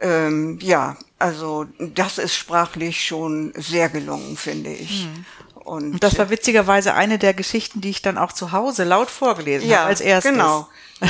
[0.00, 5.06] ähm, ja, also das ist sprachlich schon sehr gelungen, finde ich.
[5.06, 5.24] Mhm.
[5.54, 9.10] Und, Und das war witzigerweise eine der Geschichten, die ich dann auch zu Hause laut
[9.10, 10.32] vorgelesen ja, habe als erstes.
[10.32, 10.68] Genau.
[11.00, 11.08] Ja,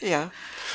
[0.08, 0.30] ja.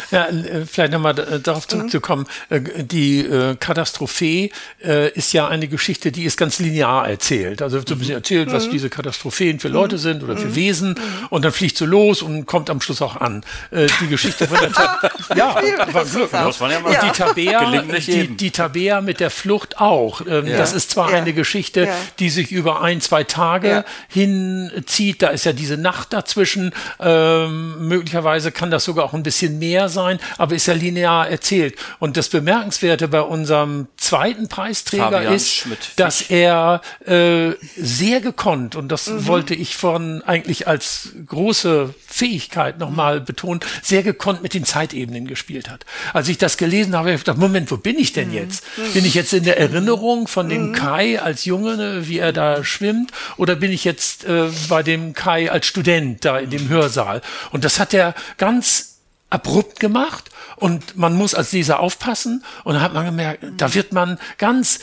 [0.10, 2.26] Ja, äh, vielleicht nochmal äh, darauf zurückzukommen.
[2.50, 4.52] Äh, Die äh, Katastrophee
[4.84, 7.62] äh, ist ja eine Geschichte, die ist ganz linear erzählt.
[7.62, 10.96] Also so ein bisschen erzählt, was diese Katastropheen für Leute sind oder für Wesen
[11.30, 13.44] und dann fliegt sie los und kommt am Schluss auch an.
[13.72, 15.00] Äh, Die Geschichte von der Ta
[15.36, 15.56] Ja,
[15.92, 16.32] war Glück.
[16.34, 16.40] Ne?
[16.72, 20.22] Ja mal Und die Tabea, die, die Tabea mit der Flucht auch.
[20.28, 21.18] Ähm, Das ist zwar Ja.
[21.18, 21.96] eine Geschichte, Ja.
[22.20, 23.86] die sich über ein, zwei Tage Ja.
[24.10, 25.22] hinzieht.
[25.22, 26.72] Da ist ja diese Nacht dazwischen.
[27.00, 31.76] Ähm, möglicherweise kann das sogar auch ein bisschen mehr sein, aber ist ja linear erzählt.
[32.00, 38.90] Und das Bemerkenswerte bei unserem zweiten Preisträger Fabian ist, dass er äh, sehr gekonnt, und
[38.90, 45.28] das wollte ich von eigentlich als große Fähigkeit nochmal betonen, sehr gekonnt mit den Zeitebenen
[45.28, 45.86] gespielt hat.
[46.14, 48.64] Als ich das gelesen habe, habe ich gedacht, Moment, wo bin ich denn jetzt?
[48.94, 52.64] Bin ich jetzt in der Erinnerung von dem Kai als Junge, ne, wie er da
[52.64, 57.22] schwimmt, oder bin ich jetzt äh, bei dem Kai als Student da in dem Hörsaal?
[57.52, 58.91] Und das hat er ganz
[59.32, 63.94] abrupt gemacht und man muss als Leser aufpassen und dann hat man gemerkt, da wird
[63.94, 64.80] man ganz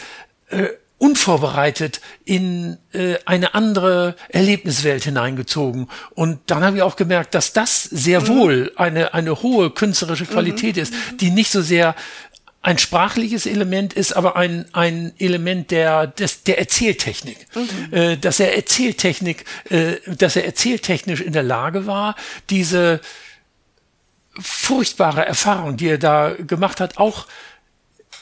[0.49, 5.89] äh, unvorbereitet in äh, eine andere Erlebniswelt hineingezogen.
[6.11, 10.77] Und dann habe ich auch gemerkt, dass das sehr wohl eine, eine hohe künstlerische Qualität
[10.77, 11.95] ist, die nicht so sehr
[12.61, 17.47] ein sprachliches Element ist, aber ein, ein Element der, des, der Erzähltechnik.
[17.93, 22.17] Äh, dass er Erzähltechnik, äh, dass er erzähltechnisch in der Lage war,
[22.51, 23.01] diese
[24.39, 27.27] furchtbare Erfahrung, die er da gemacht hat, auch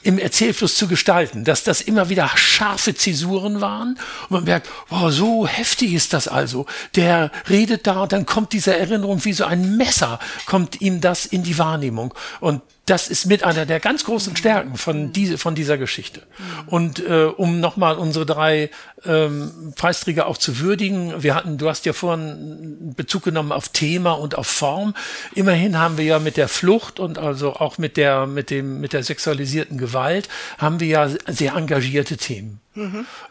[0.02, 5.10] im Erzählfluss zu gestalten, dass das immer wieder scharfe Zäsuren waren und man merkt, wow,
[5.10, 6.66] so heftig ist das also.
[6.94, 11.26] Der redet da und dann kommt diese Erinnerung wie so ein Messer, kommt ihm das
[11.26, 15.56] in die Wahrnehmung und das ist mit einer der ganz großen Stärken von, diese, von
[15.56, 16.22] dieser Geschichte.
[16.66, 18.70] Und äh, um nochmal unsere drei
[19.04, 24.12] ähm, Preisträger auch zu würdigen, wir hatten, du hast ja vorhin Bezug genommen auf Thema
[24.12, 24.94] und auf Form.
[25.34, 28.92] Immerhin haben wir ja mit der Flucht und also auch mit der, mit dem, mit
[28.92, 32.60] der sexualisierten Gewalt haben wir ja sehr engagierte Themen.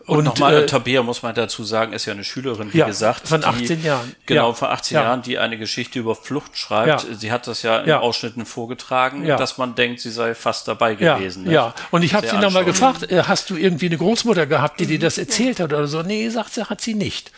[0.05, 3.27] Und, nochmal, äh, Tabea, muss man dazu sagen, ist ja eine Schülerin, wie Ja, gesagt.
[3.27, 4.15] von die, 18 Jahren.
[4.25, 4.53] Genau, Ja.
[4.53, 5.03] von 18 Ja.
[5.03, 6.87] Jahren, die eine Geschichte über Flucht schreibt.
[7.07, 7.15] Ja.
[7.15, 7.99] Sie hat das ja in Ja.
[7.99, 9.37] Ausschnitten vorgetragen, Ja.
[9.37, 11.43] dass man denkt, sie sei fast dabei gewesen.
[11.43, 11.53] ne?
[11.53, 11.73] ja.
[11.91, 14.99] Und ich habe sie nochmal gefragt, äh, hast du irgendwie eine Großmutter gehabt, die dir
[14.99, 16.01] das erzählt hat oder so?
[16.01, 17.31] Nee, sagt sie, hat sie nicht.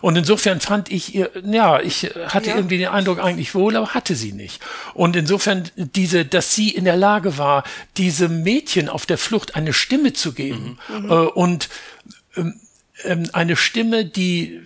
[0.00, 2.56] Und insofern fand ich ihr, ja, ich äh, hatte Ja.
[2.56, 4.62] irgendwie den Eindruck eigentlich wohl, aber hatte sie nicht.
[4.94, 7.64] Und insofern diese, dass sie in der Lage war,
[7.98, 11.10] diesem Mädchen auf der Flucht eine Stimme zu geben Mhm.
[11.10, 11.49] äh, und
[12.36, 12.60] ähm,
[13.04, 14.60] ähm, eine Stimme, die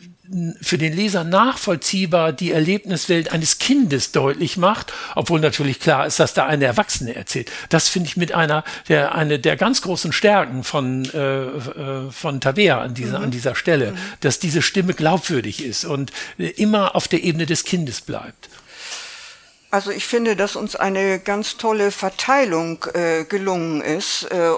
[0.63, 6.33] für den Leser nachvollziehbar die Erlebniswelt eines Kindes deutlich macht, obwohl natürlich klar ist, dass
[6.33, 7.53] da eine Erwachsene erzählt.
[7.69, 12.41] Das finde ich mit einer der eine der ganz großen Stärken von äh, äh, von
[12.41, 17.23] Tabea an dieser an dieser Stelle, dass diese Stimme glaubwürdig ist und immer auf der
[17.23, 18.49] Ebene des Kindes bleibt.
[19.75, 24.23] Also ich finde, dass uns eine ganz tolle Verteilung äh, gelungen ist.
[24.31, 24.53] Äh,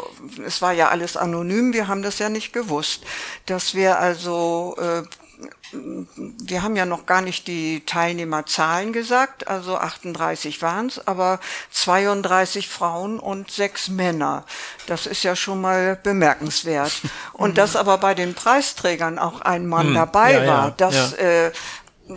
[0.47, 3.03] es war ja alles anonym, wir haben das ja nicht gewusst,
[3.47, 5.05] dass wir also äh,
[5.73, 12.69] wir haben ja noch gar nicht die Teilnehmerzahlen gesagt, also 38 waren es, aber 32
[12.69, 14.45] Frauen und sechs Männer.
[14.87, 16.93] Das ist ja schon mal bemerkenswert.
[17.33, 21.47] Und dass aber bei den Preisträgern auch ein Mann dabei ja, ja, war, das ja.
[21.47, 21.53] Äh,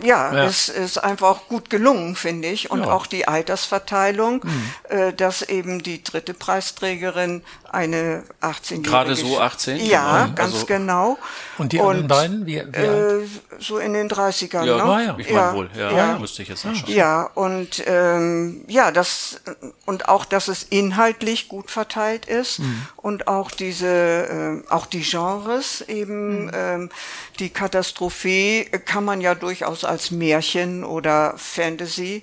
[0.02, 0.44] ja, Ja.
[0.44, 2.70] es ist einfach gut gelungen, finde ich.
[2.70, 2.92] Und Ja.
[2.92, 4.42] auch die Altersverteilung,
[4.88, 8.90] äh, dass eben die dritte Preisträgerin eine 18-jährige...
[8.90, 9.76] Gerade so 18?
[9.86, 10.34] Ja, Genau.
[10.34, 11.18] ganz Also- genau.
[11.58, 12.76] Und die anderen beiden, wie, wie?
[12.76, 13.26] Äh,
[13.58, 15.04] so in den 30ern, Ja, ne?
[15.04, 15.16] Ja.
[15.18, 15.70] ich meine wohl.
[15.76, 16.18] Ja, ja.
[16.18, 16.92] müsste ich jetzt nachschauen.
[16.92, 19.40] Ja, und ähm, ja, das
[19.86, 22.86] und auch, dass es inhaltlich gut verteilt ist Mhm.
[22.96, 23.86] und auch diese,
[24.30, 26.50] ähm, auch die Genres eben, Mhm.
[26.54, 26.90] ähm,
[27.38, 32.22] die Katastrophie kann man ja durchaus als Märchen oder Fantasy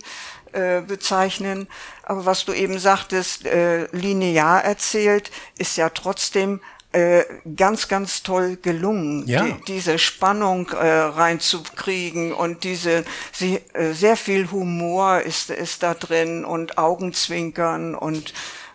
[0.54, 1.68] äh, bezeichnen.
[2.04, 6.62] Aber was du eben sagtest, äh, linear erzählt, ist ja trotzdem
[6.94, 7.26] äh,
[7.58, 9.44] ganz, ganz toll gelungen, Ja.
[9.44, 15.94] die, diese Spannung äh, reinzukriegen und diese sie, äh, sehr viel Humor ist ist da
[15.94, 18.34] drin und Augenzwinkern und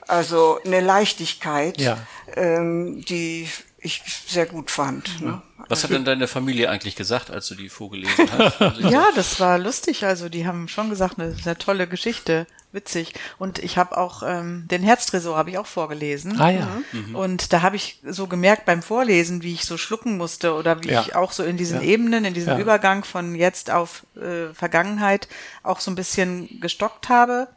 [0.09, 1.99] also eine Leichtigkeit, Ja.
[2.37, 3.49] ähm, die
[3.83, 5.21] ich sehr gut fand.
[5.21, 5.43] Ne?
[5.69, 8.59] Was hat denn deine Familie eigentlich gesagt, als du die vorgelesen hast?
[8.77, 10.05] Sie Ja, das war lustig.
[10.05, 13.15] Also die haben schon gesagt, eine sehr tolle Geschichte, witzig.
[13.39, 16.41] Und ich habe auch ähm, den Herztresor habe ich auch vorgelesen.
[16.41, 16.69] Ah ja.
[17.13, 20.91] Und da habe ich so gemerkt beim Vorlesen, wie ich so schlucken musste oder wie
[20.91, 21.01] Ja.
[21.03, 21.87] ich auch so in diesen Ja.
[21.89, 22.59] Ebenen, in diesem Ja.
[22.59, 25.29] Übergang von jetzt auf äh, Vergangenheit
[25.63, 27.49] auch so ein bisschen gestockt habe,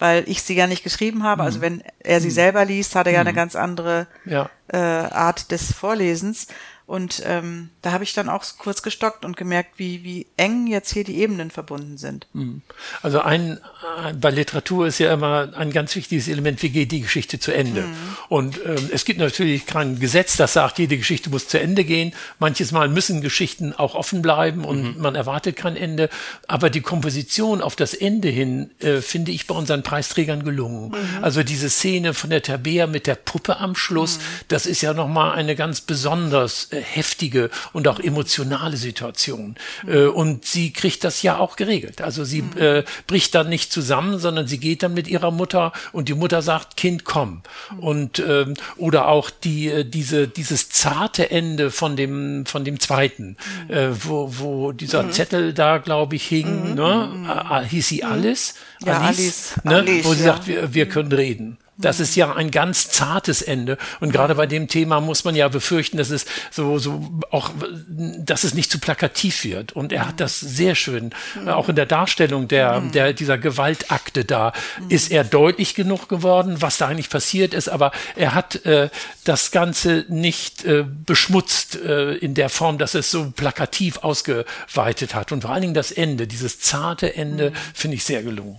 [0.00, 1.42] weil ich sie ja nicht geschrieben habe.
[1.42, 1.46] Mhm.
[1.46, 4.50] Also wenn er sie selber liest, hat er ja eine ganz andere Ja.
[4.72, 6.48] äh, Art des Vorlesens.
[6.90, 10.92] Und ähm, da habe ich dann auch kurz gestockt und gemerkt, wie, wie eng jetzt
[10.92, 12.26] hier die Ebenen verbunden sind.
[12.32, 12.62] Mhm.
[13.00, 13.58] Also ein,
[14.04, 17.52] äh, bei Literatur ist ja immer ein ganz wichtiges Element, wie geht die Geschichte zu
[17.52, 17.82] Ende.
[17.82, 17.94] Mhm.
[18.28, 22.12] Und ähm, es gibt natürlich kein Gesetz, das sagt, jede Geschichte muss zu Ende gehen.
[22.40, 25.00] Manches Mal müssen Geschichten auch offen bleiben und mhm.
[25.00, 26.10] man erwartet kein Ende.
[26.48, 30.88] Aber die Komposition auf das Ende hin äh, finde ich bei unseren Preisträgern gelungen.
[30.88, 31.22] Mhm.
[31.22, 34.22] Also diese Szene von der Tabea mit der Puppe am Schluss, mhm.
[34.48, 39.56] das ist ja nochmal eine ganz besonders äh, heftige und auch emotionale Situation.
[39.84, 40.10] Mhm.
[40.10, 42.00] und sie kriegt das ja auch geregelt.
[42.00, 42.58] Also sie mhm.
[42.58, 46.42] äh, bricht dann nicht zusammen, sondern sie geht dann mit ihrer Mutter und die Mutter
[46.42, 47.42] sagt, Kind, komm.
[47.72, 47.78] Mhm.
[47.80, 53.36] Und ähm, oder auch die äh, diese dieses zarte Ende von dem von dem zweiten,
[53.68, 53.74] mhm.
[53.74, 55.12] äh, wo wo dieser mhm.
[55.12, 57.66] Zettel da glaube ich hing, ne?
[57.68, 59.76] hieß sie Alice, ja, Alice, Alice, ne?
[59.76, 60.34] Alice wo sie ja.
[60.34, 61.58] sagt, wir, wir können reden.
[61.80, 63.78] Das ist ja ein ganz zartes Ende.
[64.00, 67.50] Und gerade bei dem Thema muss man ja befürchten, dass es so, so auch,
[67.88, 69.72] dass es nicht zu plakativ wird.
[69.72, 71.12] Und er hat das sehr schön,
[71.46, 74.52] äh, auch in der Darstellung der, der, dieser Gewaltakte da,
[74.88, 77.68] ist er deutlich genug geworden, was da eigentlich passiert ist.
[77.68, 78.90] Aber er hat äh,
[79.24, 85.32] das Ganze nicht äh, beschmutzt äh, in der Form, dass es so plakativ ausgeweitet hat.
[85.32, 88.58] Und vor allen Dingen das Ende, dieses zarte Ende, finde ich sehr gelungen.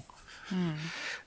[0.50, 0.76] Mhm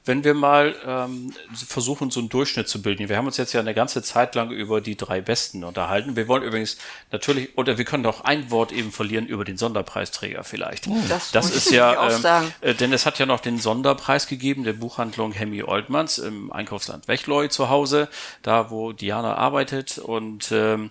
[0.05, 3.09] wenn wir mal ähm, versuchen, so einen Durchschnitt zu bilden.
[3.09, 6.15] Wir haben uns jetzt ja eine ganze Zeit lang über die drei Besten unterhalten.
[6.15, 6.77] Wir wollen übrigens
[7.11, 10.89] natürlich, oder wir können doch ein Wort eben verlieren über den Sonderpreisträger vielleicht.
[10.89, 14.65] Oh, das, das ist ja, ähm, äh, denn es hat ja noch den Sonderpreis gegeben
[14.65, 18.09] der Buchhandlung Hemmy Oldmans im Einkaufsland Wechleu zu Hause,
[18.43, 20.91] da wo Diana arbeitet und ähm,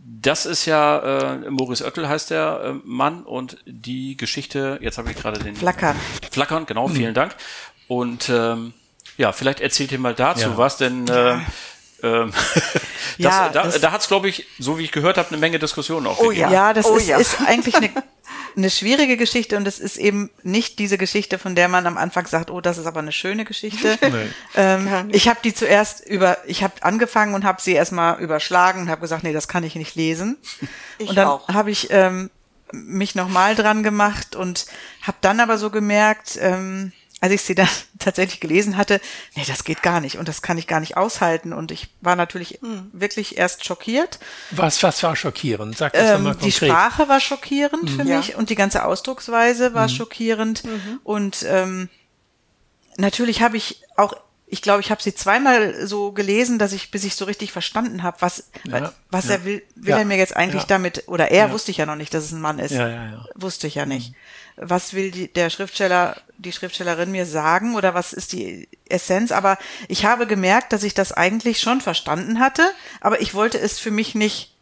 [0.00, 5.10] das ist ja, äh, Maurice Oettel heißt der äh, Mann und die Geschichte, jetzt habe
[5.10, 5.54] ich gerade den...
[5.54, 5.96] Flackern.
[6.30, 7.14] Flackern, genau, vielen mhm.
[7.14, 7.36] Dank.
[7.88, 8.72] Und ähm,
[9.16, 10.56] ja, vielleicht erzählt ihr mal dazu ja.
[10.56, 11.38] was, denn äh,
[12.02, 12.72] ähm, das,
[13.16, 15.58] ja, da, das, da hat es, glaube ich, so wie ich gehört habe, eine Menge
[15.58, 16.52] Diskussionen auch oh, gegeben.
[16.52, 17.18] Ja, ja das oh, ist, ja.
[17.18, 17.90] ist eigentlich eine,
[18.56, 22.26] eine schwierige Geschichte und es ist eben nicht diese Geschichte, von der man am Anfang
[22.26, 23.98] sagt, oh, das ist aber eine schöne Geschichte.
[24.08, 24.28] Nee.
[24.54, 28.88] Ähm, ich habe die zuerst über, ich habe angefangen und habe sie erstmal überschlagen und
[28.88, 30.38] habe gesagt, nee, das kann ich nicht lesen.
[30.98, 32.30] Ich und dann habe ich ähm,
[32.72, 34.66] mich nochmal dran gemacht und
[35.02, 39.00] habe dann aber so gemerkt, ähm, als ich sie dann tatsächlich gelesen hatte,
[39.34, 41.52] nee, das geht gar nicht und das kann ich gar nicht aushalten.
[41.52, 42.90] Und ich war natürlich hm.
[42.92, 44.18] wirklich erst schockiert.
[44.50, 45.76] Was, was war schockierend?
[45.76, 46.46] Sag das ähm, mal konkret.
[46.46, 47.96] Die Sprache war schockierend mhm.
[47.96, 49.92] für mich und die ganze Ausdrucksweise war mhm.
[49.92, 50.64] schockierend.
[50.64, 51.00] Mhm.
[51.04, 51.88] Und ähm,
[52.96, 54.14] natürlich habe ich auch
[54.50, 58.02] ich glaube, ich habe sie zweimal so gelesen, dass ich, bis ich so richtig verstanden
[58.02, 59.32] habe, was, ja, was ja.
[59.32, 61.96] er will, will ja, er mir jetzt eigentlich damit, oder er wusste ich ja noch
[61.96, 62.70] nicht, dass es ein Mann ist.
[62.70, 63.24] Ja, ja, ja.
[63.34, 64.14] Wusste ich ja nicht.
[64.60, 69.32] Was will die, der Schriftsteller, die Schriftstellerin mir sagen oder was ist die Essenz.
[69.32, 73.78] Aber ich habe gemerkt, dass ich das eigentlich schon verstanden hatte, aber ich wollte es
[73.78, 74.54] für mich nicht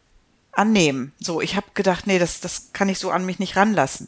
[0.51, 1.13] annehmen.
[1.19, 4.07] So, ich habe gedacht, nee, das, das kann ich so an mich nicht ranlassen.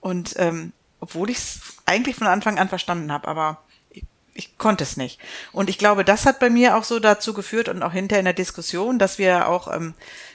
[0.00, 4.84] Und ähm, obwohl ich es eigentlich von Anfang an verstanden habe, aber ich, ich konnte
[4.84, 5.18] es nicht.
[5.52, 8.24] Und ich glaube, das hat bei mir auch so dazu geführt und auch hinter in
[8.24, 9.94] der Diskussion, dass wir auch ähm,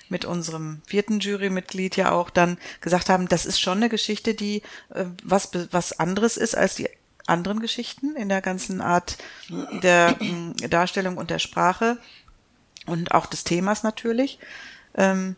[0.10, 4.62] mit unserem vierten Jurymitglied ja auch dann gesagt haben, das ist schon eine Geschichte, die
[4.93, 6.89] äh, was, was anderes ist als die
[7.28, 9.17] anderen Geschichten in der ganzen Art
[9.50, 11.98] der äh, Darstellung und der Sprache
[12.86, 14.39] und auch des Themas natürlich,
[14.96, 15.36] ähm,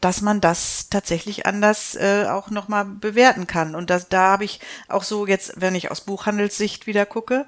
[0.00, 3.74] dass man das tatsächlich anders äh, auch nochmal bewerten kann.
[3.74, 7.46] Und das, da habe ich auch so jetzt, wenn ich aus Buchhandelssicht wieder gucke,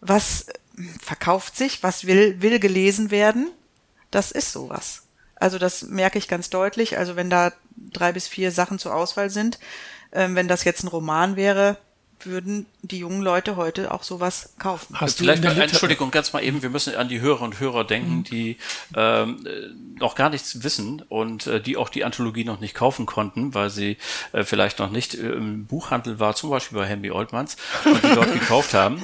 [0.00, 0.46] was
[1.00, 3.50] verkauft sich, was will, will gelesen werden,
[4.10, 5.02] das ist sowas.
[5.42, 6.98] Also das merke ich ganz deutlich.
[6.98, 9.58] Also wenn da drei bis vier Sachen zur Auswahl sind,
[10.12, 11.78] ähm, wenn das jetzt ein Roman wäre,
[12.26, 14.96] würden die jungen Leute heute auch sowas kaufen.
[14.98, 18.18] Hast du Vielleicht, Entschuldigung, ganz mal eben, wir müssen an die Hörer und Hörer denken,
[18.18, 18.24] mhm.
[18.24, 18.56] die
[18.96, 19.46] ähm,
[19.98, 23.70] noch gar nichts wissen und äh, die auch die Anthologie noch nicht kaufen konnten, weil
[23.70, 23.96] sie
[24.32, 28.14] äh, vielleicht noch nicht äh, im Buchhandel war, zum Beispiel bei Henry Oldmans und die
[28.14, 29.02] dort gekauft haben.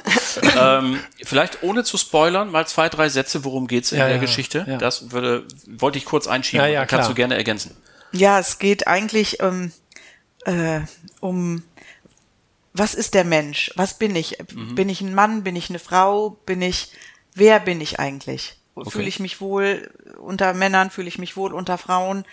[0.59, 4.21] Ähm, vielleicht ohne zu spoilern, mal zwei, drei Sätze, worum geht's in ja, der ja,
[4.21, 4.65] Geschichte.
[4.69, 4.79] Ja.
[4.79, 6.67] Das würde, wollte ich kurz einschieben.
[6.67, 7.77] Ja, ja, kannst du gerne ergänzen.
[8.13, 9.73] Ja, es geht eigentlich ähm,
[10.45, 10.81] äh,
[11.21, 11.63] um
[12.79, 13.73] was ist der Mensch?
[13.77, 14.38] Was bin ich?
[14.55, 14.75] Mhm.
[14.75, 15.43] Bin ich ein Mann?
[15.43, 16.31] Bin ich eine Frau?
[16.47, 16.93] Bin ich,
[17.35, 18.57] wer bin ich eigentlich?
[18.75, 18.91] Okay.
[18.91, 20.91] Fühle ich mich wohl unter Männern?
[20.91, 22.25] Fühle ich mich wohl unter Frauen?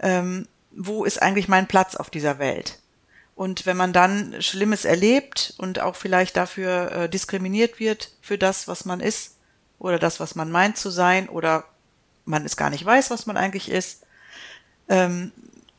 [0.00, 2.80] Ähm, wo ist eigentlich mein Platz auf dieser Welt?
[3.36, 8.68] Und wenn man dann Schlimmes erlebt und auch vielleicht dafür äh, diskriminiert wird für das,
[8.68, 9.36] was man ist
[9.78, 11.64] oder das, was man meint zu sein oder
[12.24, 14.02] man es gar nicht weiß, was man eigentlich ist,
[14.88, 15.32] ähm,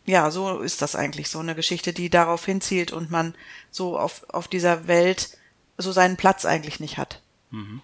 [0.06, 3.34] ja, so ist das eigentlich so eine Geschichte, die darauf hinzielt und man
[3.72, 5.38] so auf, auf dieser Welt
[5.78, 7.22] so seinen Platz eigentlich nicht hat.
[7.50, 7.82] Mhm.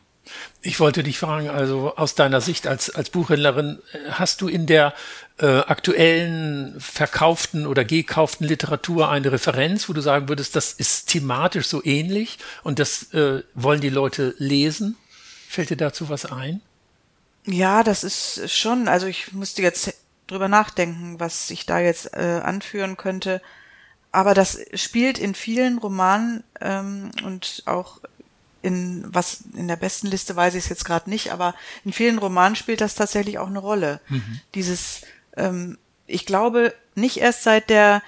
[0.61, 3.79] Ich wollte dich fragen, also aus deiner Sicht als, als Buchhändlerin,
[4.11, 4.93] hast du in der
[5.39, 11.65] äh, aktuellen verkauften oder gekauften Literatur eine Referenz, wo du sagen würdest, das ist thematisch
[11.65, 14.95] so ähnlich und das äh, wollen die Leute lesen?
[15.49, 16.61] Fällt dir dazu was ein?
[17.45, 19.91] Ja, das ist schon, also ich musste jetzt
[20.31, 23.41] drüber nachdenken, was ich da jetzt äh, anführen könnte.
[24.11, 27.99] Aber das spielt in vielen Romanen ähm, und auch
[28.61, 32.19] in was in der besten Liste weiß ich es jetzt gerade nicht, aber in vielen
[32.19, 33.99] Romanen spielt das tatsächlich auch eine Rolle.
[34.09, 34.39] Mhm.
[34.53, 35.01] Dieses,
[35.35, 38.03] ähm, ich glaube, nicht erst seit der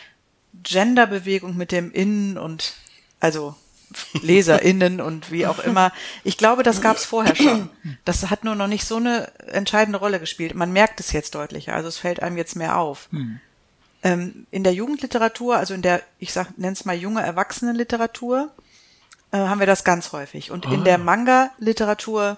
[0.62, 2.74] Genderbewegung mit dem Innen und
[3.20, 3.56] also
[4.22, 5.92] LeserInnen und wie auch immer.
[6.24, 7.70] Ich glaube, das gab es vorher schon.
[8.06, 10.56] Das hat nur noch nicht so eine entscheidende Rolle gespielt.
[10.56, 13.08] Man merkt es jetzt deutlicher, also es fällt einem jetzt mehr auf.
[13.12, 13.40] Hm.
[14.04, 18.52] Ähm, in der Jugendliteratur, also in der, ich sag, nenne es mal junge Erwachsenenliteratur,
[19.32, 20.52] äh, haben wir das ganz häufig.
[20.52, 20.72] Und oh.
[20.72, 22.38] in der Manga-Literatur,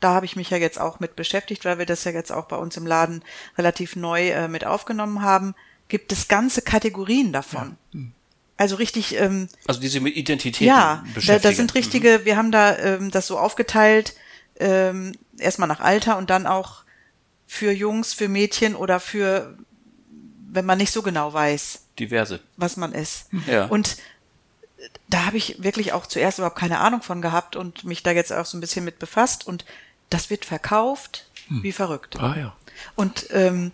[0.00, 2.46] da habe ich mich ja jetzt auch mit beschäftigt, weil wir das ja jetzt auch
[2.46, 3.22] bei uns im Laden
[3.56, 5.54] relativ neu äh, mit aufgenommen haben,
[5.88, 7.76] gibt es ganze Kategorien davon.
[7.92, 8.00] Ja.
[8.00, 8.12] Hm.
[8.58, 9.14] Also richtig.
[9.14, 10.66] Ähm, also diese mit Identität.
[10.66, 12.18] Ja, da, da sind richtige.
[12.18, 12.24] Mhm.
[12.26, 14.14] Wir haben da ähm, das so aufgeteilt.
[14.60, 16.82] Ähm, erstmal nach Alter und dann auch
[17.46, 19.56] für Jungs, für Mädchen oder für,
[20.50, 21.84] wenn man nicht so genau weiß.
[21.98, 22.40] Diverse.
[22.56, 23.26] Was man ist.
[23.46, 23.66] Ja.
[23.66, 23.96] Und
[25.08, 28.32] da habe ich wirklich auch zuerst überhaupt keine Ahnung von gehabt und mich da jetzt
[28.32, 29.64] auch so ein bisschen mit befasst und
[30.10, 31.62] das wird verkauft hm.
[31.62, 32.18] wie verrückt.
[32.18, 32.56] Ah ja.
[32.96, 33.72] Und ähm,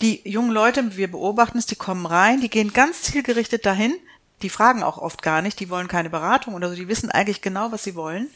[0.00, 3.94] die jungen Leute, wir beobachten es, die kommen rein, die gehen ganz zielgerichtet dahin,
[4.42, 7.42] die fragen auch oft gar nicht, die wollen keine Beratung oder so, die wissen eigentlich
[7.42, 8.28] genau, was sie wollen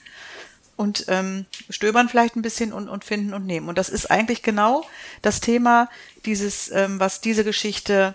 [0.80, 3.68] und ähm, stöbern vielleicht ein bisschen und, und finden und nehmen.
[3.68, 4.82] Und das ist eigentlich genau
[5.20, 5.90] das Thema
[6.24, 8.14] dieses, ähm, was diese Geschichte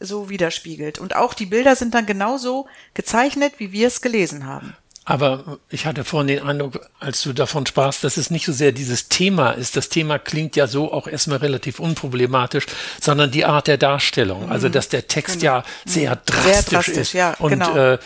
[0.00, 0.98] so widerspiegelt.
[0.98, 4.76] Und auch die Bilder sind dann genauso gezeichnet, wie wir es gelesen haben.
[5.04, 8.70] Aber ich hatte vorhin den Eindruck, als du davon sprachst, dass es nicht so sehr
[8.70, 9.74] dieses Thema ist.
[9.74, 12.66] Das Thema klingt ja so auch erstmal relativ unproblematisch,
[13.00, 14.48] sondern die Art der Darstellung.
[14.48, 15.56] Also, dass der Text genau.
[15.56, 17.12] ja sehr drastisch, sehr drastisch ist.
[17.14, 17.76] Ja, und genau.
[17.76, 17.98] äh,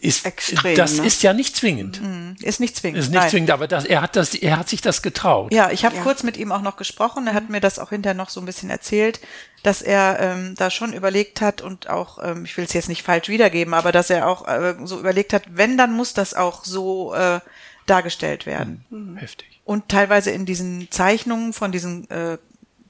[0.00, 1.06] ist, Extrem, das ne?
[1.06, 2.02] ist ja nicht zwingend.
[2.02, 2.36] Mhm.
[2.40, 2.98] Ist nicht zwingend.
[2.98, 3.30] Ist nicht Nein.
[3.30, 5.52] zwingend, aber das, er hat das, er hat sich das getraut.
[5.52, 6.02] Ja, ich habe ja.
[6.02, 7.28] kurz mit ihm auch noch gesprochen.
[7.28, 9.20] Er hat mir das auch hinterher noch so ein bisschen erzählt,
[9.62, 13.02] dass er ähm, da schon überlegt hat und auch, ähm, ich will es jetzt nicht
[13.02, 16.64] falsch wiedergeben, aber dass er auch äh, so überlegt hat, wenn, dann muss das auch
[16.64, 17.40] so äh,
[17.86, 18.84] dargestellt werden.
[18.90, 19.16] Mhm.
[19.16, 19.60] Heftig.
[19.64, 22.38] Und teilweise in diesen Zeichnungen von diesen äh,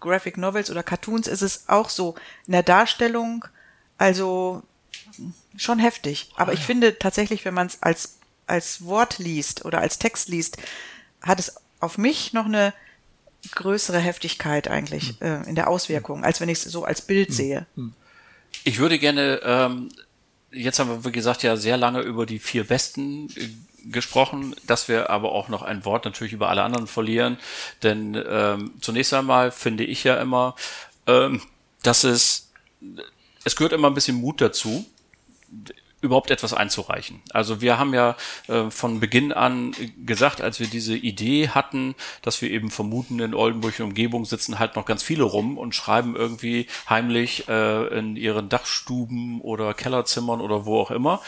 [0.00, 2.14] Graphic Novels oder Cartoons ist es auch so
[2.46, 3.44] in der Darstellung,
[3.98, 4.62] also
[5.56, 6.32] schon heftig.
[6.36, 10.28] Aber oh, ich finde tatsächlich, wenn man es als als Wort liest oder als Text
[10.28, 10.58] liest,
[11.22, 12.74] hat es auf mich noch eine
[13.52, 15.44] größere Heftigkeit eigentlich hm.
[15.44, 17.34] äh, in der Auswirkung, als wenn ich es so als Bild hm.
[17.34, 17.66] sehe.
[17.76, 17.94] Hm.
[18.64, 19.88] Ich würde gerne, ähm,
[20.52, 23.48] jetzt haben wir, wie gesagt, ja sehr lange über die vier Besten äh,
[23.90, 27.38] gesprochen, dass wir aber auch noch ein Wort natürlich über alle anderen verlieren.
[27.82, 30.54] Denn ähm, zunächst einmal finde ich ja immer,
[31.06, 31.40] ähm,
[31.82, 32.50] dass es,
[33.44, 34.86] es gehört immer ein bisschen Mut dazu
[36.02, 37.22] überhaupt etwas einzureichen.
[37.30, 38.16] Also wir haben ja
[38.48, 39.72] äh, von Beginn an
[40.04, 44.58] gesagt, als wir diese Idee hatten, dass wir eben vermuten, in Oldenburg und Umgebung sitzen
[44.58, 50.40] halt noch ganz viele rum und schreiben irgendwie heimlich äh, in ihren Dachstuben oder Kellerzimmern
[50.40, 51.22] oder wo auch immer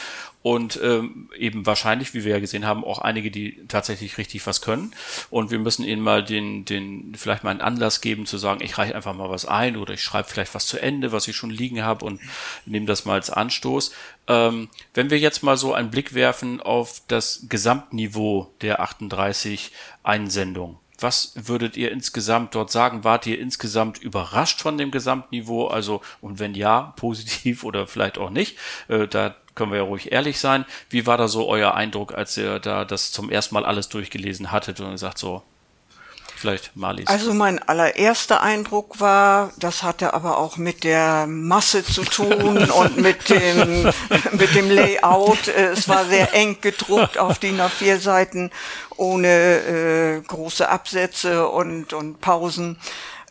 [0.44, 4.60] und ähm, eben wahrscheinlich, wie wir ja gesehen haben, auch einige, die tatsächlich richtig was
[4.60, 4.92] können.
[5.30, 8.76] Und wir müssen ihnen mal den, den vielleicht mal einen Anlass geben zu sagen, ich
[8.76, 11.48] reiche einfach mal was ein oder ich schreibe vielleicht was zu Ende, was ich schon
[11.48, 12.20] liegen habe und
[12.66, 13.92] nehme das mal als Anstoß.
[14.28, 19.72] Ähm, wenn wir jetzt mal so einen Blick werfen auf das Gesamtniveau der 38
[20.02, 23.02] Einsendungen, was würdet ihr insgesamt dort sagen?
[23.02, 25.68] Wart ihr insgesamt überrascht von dem Gesamtniveau?
[25.68, 30.12] Also, und wenn ja, positiv oder vielleicht auch nicht, äh, da können wir ja ruhig
[30.12, 30.64] ehrlich sein.
[30.90, 34.52] Wie war da so euer Eindruck, als ihr da das zum ersten Mal alles durchgelesen
[34.52, 35.42] hattet und gesagt so,
[36.36, 37.06] vielleicht Marlies?
[37.06, 42.96] Also mein allererster Eindruck war, das hatte aber auch mit der Masse zu tun und
[42.98, 43.90] mit dem,
[44.32, 45.48] mit dem Layout.
[45.48, 48.50] Es war sehr eng gedruckt auf DIN A4 Seiten
[48.96, 52.78] ohne äh, große Absätze und, und Pausen.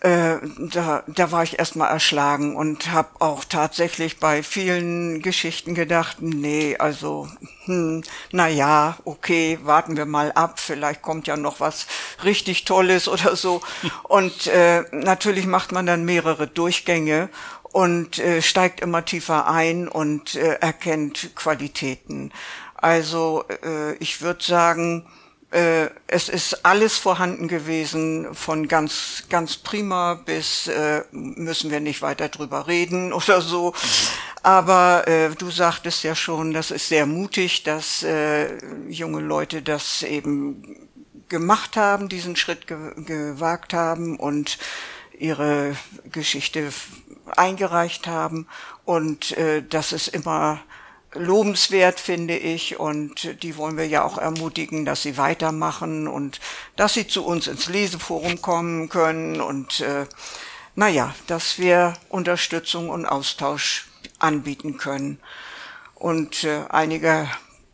[0.04, 6.18] Äh, da, da war ich erstmal erschlagen und habe auch tatsächlich bei vielen Geschichten gedacht,
[6.20, 7.30] nee, also,
[7.64, 11.88] hm, na ja, okay, warten wir mal ab, vielleicht kommt ja noch was
[12.26, 13.62] richtig Tolles oder so.
[14.04, 17.30] Und äh, natürlich macht man dann mehrere Durchgänge
[17.72, 22.32] und äh, steigt immer tiefer ein und äh, erkennt Qualitäten.
[22.76, 25.08] Also äh, ich würde sagen,
[25.54, 32.02] äh, es ist alles vorhanden gewesen, von ganz, ganz prima bis äh, müssen wir nicht
[32.02, 33.74] weiter drüber reden oder so.
[34.42, 38.58] Aber äh, du sagtest ja schon, das ist sehr mutig, dass äh,
[38.90, 40.90] junge Leute das eben
[41.30, 44.58] gemacht haben, diesen Schritt ge gewagt haben und
[45.18, 45.76] ihre
[46.12, 46.74] Geschichte
[47.38, 48.48] eingereicht haben.
[48.86, 50.60] Und äh, das ist immer
[51.14, 52.80] lobenswert, finde ich.
[52.80, 56.40] Und die wollen wir ja auch ermutigen, dass sie weitermachen und
[56.76, 60.06] dass sie zu uns ins Leseforum kommen können und äh,
[60.76, 63.88] naja, dass wir Unterstützung und Austausch
[64.18, 65.20] anbieten können.
[65.94, 67.30] Und äh, einige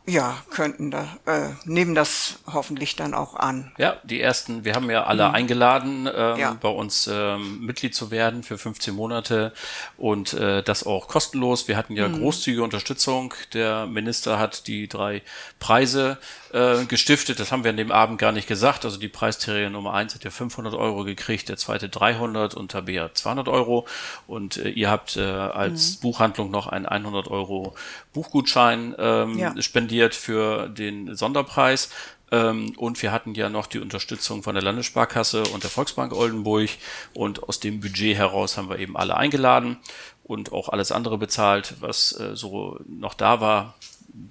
[0.09, 3.71] ja, könnten da, äh, nehmen das hoffentlich dann auch an.
[3.77, 5.35] Ja, die ersten, wir haben ja alle mhm.
[5.35, 6.57] eingeladen, ähm, ja.
[6.59, 9.53] bei uns ähm, Mitglied zu werden für 15 Monate
[9.97, 11.67] und äh, das auch kostenlos.
[11.67, 12.19] Wir hatten ja mhm.
[12.19, 13.33] großzügige Unterstützung.
[13.53, 15.21] Der Minister hat die drei
[15.59, 16.17] Preise
[16.53, 17.39] äh, gestiftet.
[17.39, 18.85] Das haben wir an dem Abend gar nicht gesagt.
[18.85, 23.13] Also die Preisträger Nummer eins hat ja 500 Euro gekriegt, der zweite 300 und Tabea
[23.13, 23.85] 200 Euro.
[24.27, 26.01] Und äh, ihr habt äh, als mhm.
[26.01, 27.75] Buchhandlung noch einen 100 Euro
[28.13, 29.61] Buchgutschein ähm, ja.
[29.61, 31.89] spendiert für den Sonderpreis.
[32.31, 36.69] Ähm, und wir hatten ja noch die Unterstützung von der Landessparkasse und der Volksbank Oldenburg.
[37.13, 39.77] Und aus dem Budget heraus haben wir eben alle eingeladen
[40.23, 43.75] und auch alles andere bezahlt, was äh, so noch da war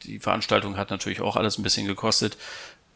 [0.05, 2.36] die Veranstaltung hat natürlich auch alles ein bisschen gekostet.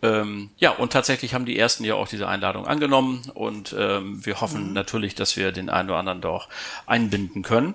[0.03, 4.41] Ähm, ja, und tatsächlich haben die ersten ja auch diese Einladung angenommen und ähm, wir
[4.41, 4.73] hoffen mhm.
[4.73, 6.49] natürlich, dass wir den einen oder anderen doch
[6.87, 7.75] einbinden können.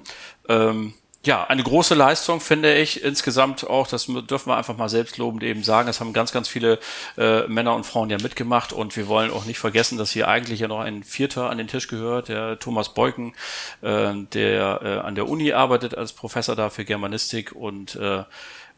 [0.50, 0.94] Ähm,
[1.28, 5.64] ja, eine große Leistung finde ich insgesamt auch, das dürfen wir einfach mal selbstlobend eben
[5.64, 5.90] sagen.
[5.90, 6.80] Es haben ganz, ganz viele
[7.18, 10.62] äh, Männer und Frauen ja mitgemacht und wir wollen auch nicht vergessen, dass hier eigentlich
[10.62, 13.34] ja noch ein Vierter an den Tisch gehört, der Thomas Beuken,
[13.82, 18.24] äh, der äh, an der Uni arbeitet als Professor da für Germanistik und äh,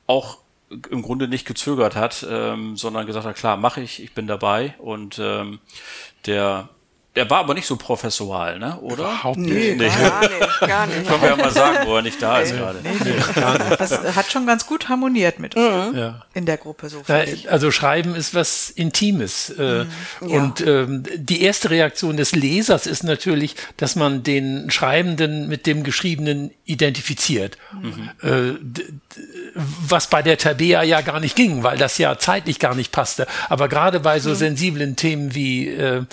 [0.09, 0.39] auch
[0.89, 4.75] im Grunde nicht gezögert hat, ähm, sondern gesagt hat, klar, mache ich, ich bin dabei.
[4.79, 5.59] Und ähm,
[6.25, 6.69] der
[7.15, 8.79] der war aber nicht so professoral, ne?
[8.81, 9.03] oder?
[9.03, 9.51] Überhaupt nicht.
[9.51, 9.87] Nee, nee.
[9.89, 11.07] Gar nicht, gar nicht.
[11.07, 12.79] Können wir ja mal sagen, wo er nicht da ist gerade.
[12.83, 16.15] Nee, nee, das hat schon ganz gut harmoniert mit uns mhm.
[16.35, 16.87] in der Gruppe.
[16.87, 17.01] so.
[17.07, 19.49] Ja, also Schreiben ist was Intimes.
[19.49, 19.85] Äh,
[20.21, 20.31] mhm.
[20.31, 25.83] Und ähm, die erste Reaktion des Lesers ist natürlich, dass man den Schreibenden mit dem
[25.83, 27.57] Geschriebenen identifiziert.
[27.73, 28.11] Mhm.
[28.21, 28.83] Äh,
[29.55, 33.27] was bei der Tabea ja gar nicht ging, weil das ja zeitlich gar nicht passte.
[33.49, 34.35] Aber gerade bei so mhm.
[34.35, 36.03] sensiblen Themen wie äh,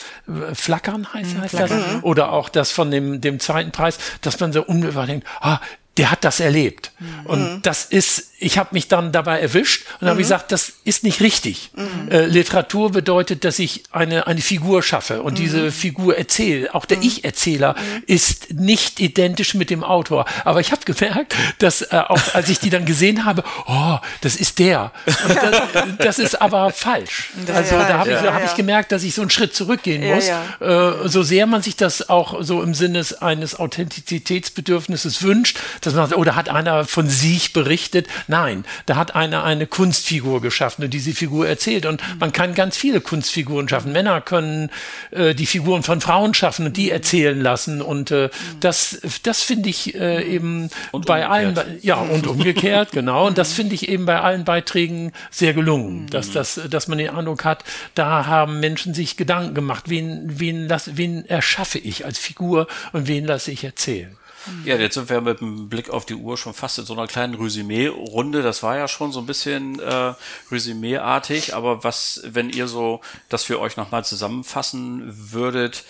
[0.55, 1.84] Flackern heißt, mhm, heißt Flackern.
[1.94, 5.61] das, oder auch das von dem, dem zweiten Preis, dass man so unmittelbar denkt, ah,
[5.97, 6.92] der hat das erlebt.
[6.99, 7.26] Mhm.
[7.26, 10.11] Und das ist, ich habe mich dann dabei erwischt und mhm.
[10.11, 11.70] habe gesagt, das ist nicht richtig.
[11.74, 12.11] Mhm.
[12.11, 15.36] Äh, Literatur bedeutet, dass ich eine, eine Figur schaffe und mhm.
[15.42, 16.74] diese Figur erzähle.
[16.74, 17.05] Auch der mhm.
[17.05, 18.03] Ich-Erzähler mhm.
[18.07, 20.26] ist nicht identisch mit dem Autor.
[20.44, 24.36] Aber ich habe gemerkt, dass äh, auch als ich die dann gesehen habe, oh, das
[24.36, 24.92] ist der.
[25.07, 25.62] Das,
[25.99, 27.30] das ist aber falsch.
[27.55, 28.34] Also ja, da habe ja, ich, ja.
[28.34, 30.28] hab ich gemerkt, dass ich so einen Schritt zurückgehen muss.
[30.28, 36.09] Äh, so sehr man sich das auch so im Sinne eines Authentizitätsbedürfnisses wünscht, dass man
[36.09, 38.09] sagt, oder oh, hat einer von sich berichtet?
[38.26, 41.87] Nein, da hat einer eine Kunstfigur geschaffen und diese Figur erzählt.
[41.87, 43.93] Und man kann ganz viele Kunstfiguren schaffen.
[43.93, 44.70] Männer können
[45.12, 47.80] äh, die Figuren von Frauen schaffen und die erzählen lassen.
[47.80, 48.30] Und äh,
[48.61, 51.59] das, das finde ich äh, eben und bei umgekehrt.
[51.59, 53.26] allen, ja, und umgekehrt, genau.
[53.26, 57.11] Und das finde ich eben bei allen Beiträgen sehr gelungen, dass, das, dass man den
[57.11, 57.64] Eindruck hat,
[57.95, 63.07] da haben Menschen sich Gedanken gemacht, wen, wen, lass, wen erschaffe ich als Figur und
[63.07, 64.16] wen lasse ich erzählen.
[64.64, 67.07] Ja, jetzt sind wir mit dem Blick auf die Uhr schon fast in so einer
[67.07, 68.42] kleinen Resümee-Runde.
[68.42, 70.14] Das war ja schon so ein bisschen äh,
[70.51, 75.84] Resümee-artig, aber was, wenn ihr so, dass wir euch nochmal zusammenfassen würdet,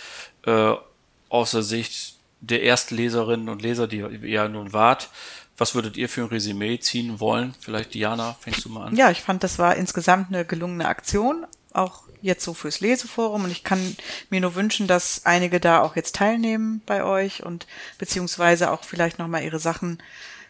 [0.44, 0.74] äh,
[1.28, 5.10] aus der Sicht der Erstleserinnen und Leser, die ihr ja nun wart,
[5.58, 7.54] was würdet ihr für ein Resümee ziehen wollen?
[7.60, 8.96] Vielleicht Diana, fängst du mal an.
[8.96, 13.50] Ja, ich fand, das war insgesamt eine gelungene Aktion, auch jetzt so fürs Leseforum und
[13.50, 13.96] ich kann
[14.28, 17.66] mir nur wünschen, dass einige da auch jetzt teilnehmen bei euch und
[17.98, 20.02] beziehungsweise auch vielleicht nochmal ihre Sachen,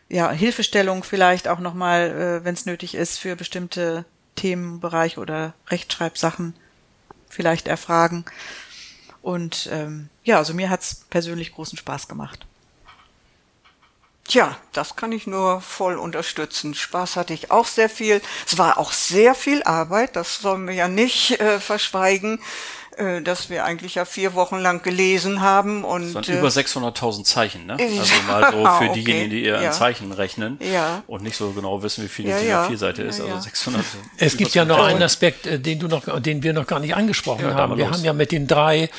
[0.09, 4.05] ja, Hilfestellung vielleicht auch nochmal, äh, wenn es nötig ist, für bestimmte
[4.35, 6.55] Themenbereiche oder Rechtschreibsachen
[7.29, 8.25] vielleicht erfragen.
[9.23, 12.47] Und ähm, ja, also mir hat's persönlich großen Spaß gemacht.
[14.27, 16.75] Tja, das kann ich nur voll unterstützen.
[16.75, 18.21] Spaß hatte ich auch sehr viel.
[18.47, 22.41] Es war auch sehr viel Arbeit, das sollen wir ja nicht äh, verschweigen,
[22.97, 25.85] äh, dass wir eigentlich ja vier Wochen lang gelesen haben.
[25.85, 27.77] Und, das waren äh, über 600.000 Zeichen, ne?
[27.79, 28.93] Also mal so für okay.
[28.95, 29.69] diejenigen, die eher ja.
[29.69, 31.03] an Zeichen rechnen ja.
[31.07, 32.65] und nicht so genau wissen, wie viel ja, die ja.
[32.65, 33.21] Vierseite ist.
[33.21, 33.85] Also 600.
[34.17, 36.97] Es gibt ja noch einen Aspekt, äh, den du noch, den wir noch gar nicht
[36.97, 37.77] angesprochen haben.
[37.77, 38.91] Wir haben ja mit den drei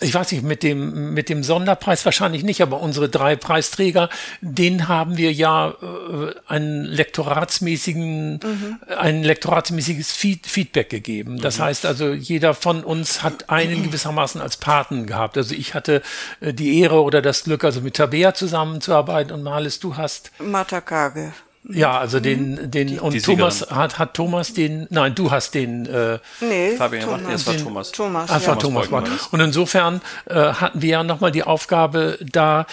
[0.00, 4.08] ich weiß nicht, mit dem, mit dem Sonderpreis wahrscheinlich nicht, aber unsere drei Preisträger,
[4.40, 8.78] denen haben wir ja äh, einen lektoratsmäßigen, mhm.
[8.98, 11.38] ein lektoratsmäßiges Feed, Feedback gegeben.
[11.38, 11.62] Das mhm.
[11.64, 15.36] heißt also, jeder von uns hat einen gewissermaßen als Paten gehabt.
[15.36, 16.02] Also ich hatte
[16.40, 20.80] äh, die Ehre oder das Glück, also mit Tabea zusammenzuarbeiten und Malis, du hast Martha
[20.80, 21.32] Kage
[21.66, 23.76] Ja, also den, den, und die Thomas Siegerin.
[23.76, 27.54] hat, hat Thomas den, nein, du hast den, äh, Nee, Fabian gemacht, nee, es war
[27.54, 27.90] den- Thomas.
[27.92, 28.56] Thomas, Einfach ja.
[28.56, 29.14] Thomas war Beugen.
[29.16, 29.28] das.
[29.28, 32.66] Und insofern äh, hatten wir ja nochmal die Aufgabe, da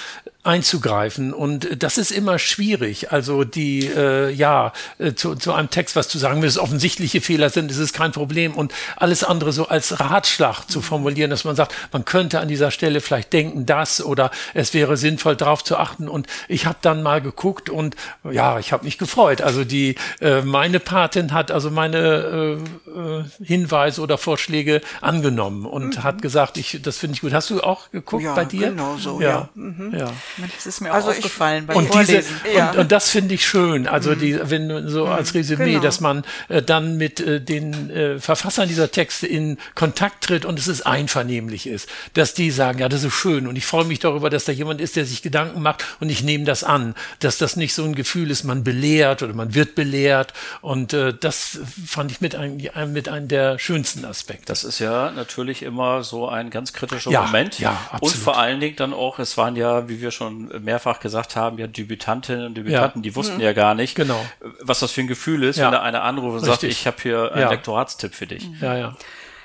[0.43, 1.33] einzugreifen.
[1.33, 3.11] Und das ist immer schwierig.
[3.11, 7.21] Also die, äh, ja, äh, zu, zu einem Text was zu sagen, wenn es offensichtliche
[7.21, 8.55] Fehler sind, ist es kein Problem.
[8.55, 12.71] Und alles andere so als Ratschlag zu formulieren, dass man sagt, man könnte an dieser
[12.71, 16.07] Stelle vielleicht denken, das oder es wäre sinnvoll, darauf zu achten.
[16.07, 17.95] Und ich habe dann mal geguckt und
[18.29, 19.41] ja, ich habe mich gefreut.
[19.41, 26.03] Also die, äh, meine Patin hat also meine äh, äh, Hinweise oder Vorschläge angenommen und
[26.03, 27.33] hat gesagt, ich, das finde ich gut.
[27.33, 28.69] Hast du auch geguckt Ja, bei dir?
[28.69, 29.49] genau so, ja.
[29.91, 29.99] ja.
[29.99, 30.11] ja.
[30.37, 32.23] Das ist mir auch Also ich- aufgefallen beim Und, diese.
[32.55, 32.71] Ja.
[32.71, 33.87] und, und das finde ich schön.
[33.87, 35.83] Also die, wenn du so als Resümee, genau.
[35.83, 40.57] dass man äh, dann mit äh, den äh, Verfassern dieser Texte in Kontakt tritt und
[40.59, 43.99] es ist einvernehmlich ist, dass die sagen, ja, das ist schön und ich freue mich
[43.99, 47.37] darüber, dass da jemand ist, der sich Gedanken macht und ich nehme das an, dass
[47.37, 51.59] das nicht so ein Gefühl ist, man belehrt oder man wird belehrt und äh, das
[51.85, 52.57] fand ich mit einem,
[52.93, 54.45] mit einem der schönsten Aspekte.
[54.45, 57.59] Das ist ja natürlich immer so ein ganz kritischer Ja, Moment.
[57.59, 58.15] ja, und absolut.
[58.23, 61.67] vor allen Dingen dann auch, es waren ja, wie wir schon mehrfach gesagt haben, ja
[61.67, 64.19] Debütantinnen und Debütanten, die wussten ja gar nicht, Genau.
[64.61, 65.65] was das für ein Gefühl ist, Ja.
[65.65, 66.79] wenn da einer anruft und sagt, Richtig.
[66.81, 67.49] ich habe hier einen Ja.
[67.49, 68.47] Lektoratstipp für dich.
[68.61, 68.95] Ja, ja.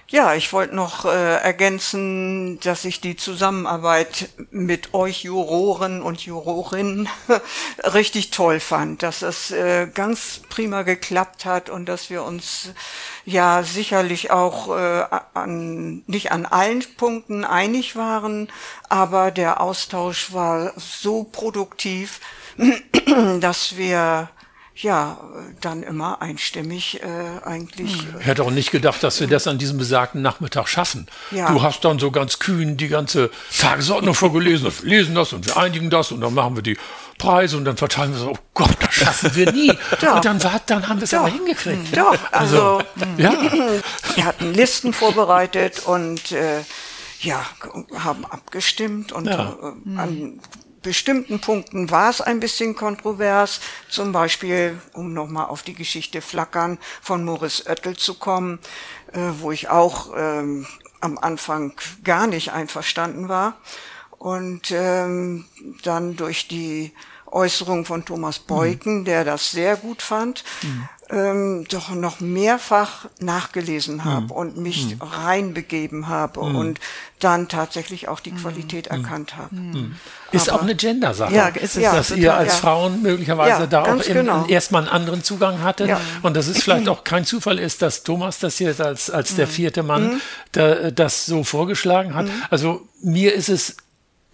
[0.08, 7.08] Ja, ich wollte noch äh, ergänzen, dass ich die Zusammenarbeit mit euch Juroren und Jurorinnen
[7.82, 12.70] richtig toll fand, dass es äh, ganz prima geklappt hat und dass wir uns
[13.24, 18.48] ja sicherlich auch äh, an, nicht an allen Punkten einig waren,
[18.88, 22.20] aber der Austausch war so produktiv,
[23.40, 24.30] dass wir
[24.82, 25.18] ja
[25.60, 29.78] dann immer einstimmig äh, eigentlich Ich hätte auch nicht gedacht, dass wir das an diesem
[29.78, 31.06] besagten Nachmittag schaffen.
[31.30, 31.50] Ja.
[31.50, 34.66] Du hast dann so ganz kühn die ganze Tagesordnung vorgelesen.
[34.66, 36.76] und Wir lesen das und wir einigen das und dann machen wir die
[37.18, 39.72] Preise und dann verteilen wir so, oh Gott, das schaffen wir nie.
[40.00, 40.16] Doch.
[40.16, 41.96] Und dann, war, dann haben wir es aber hingekriegt.
[41.96, 42.82] Doch, also
[43.16, 43.32] Ja,
[44.14, 46.60] wir hatten Listen vorbereitet und äh,
[47.20, 47.42] ja,
[47.98, 49.56] haben abgestimmt und Ja.
[49.62, 50.40] äh, an
[50.82, 53.60] bestimmten Punkten war es ein bisschen kontrovers.
[53.88, 58.58] Zum Beispiel, um nochmal auf die Geschichte Flackern von Moritz Oettel zu kommen,
[59.12, 60.66] äh, wo ich auch ähm,
[61.00, 61.74] am Anfang
[62.04, 63.56] gar nicht einverstanden war.
[64.10, 65.44] Und ähm,
[65.82, 66.92] dann durch die
[67.26, 70.44] Äußerung von Thomas Beuken, der das sehr gut fand,
[71.10, 76.80] ähm, doch noch mehrfach nachgelesen habe und mich reinbegeben habe und
[77.20, 79.56] dann tatsächlich auch die Qualität erkannt habe.
[80.32, 81.34] ist auch eine Gender-Sache.
[81.34, 81.82] Ja, ist es.
[81.82, 82.58] Ja, dass total, ihr als ja.
[82.58, 84.46] Frauen möglicherweise Ja, da auch genau.
[84.46, 85.88] erstmal einen anderen Zugang hattet.
[85.88, 86.00] Ja.
[86.22, 89.36] Und dass es vielleicht auch kein Zufall ist, dass Thomas das jetzt als, als Mhm.
[89.36, 90.20] der vierte Mann
[90.52, 92.26] da, das so vorgeschlagen hat.
[92.50, 93.76] Also mir ist es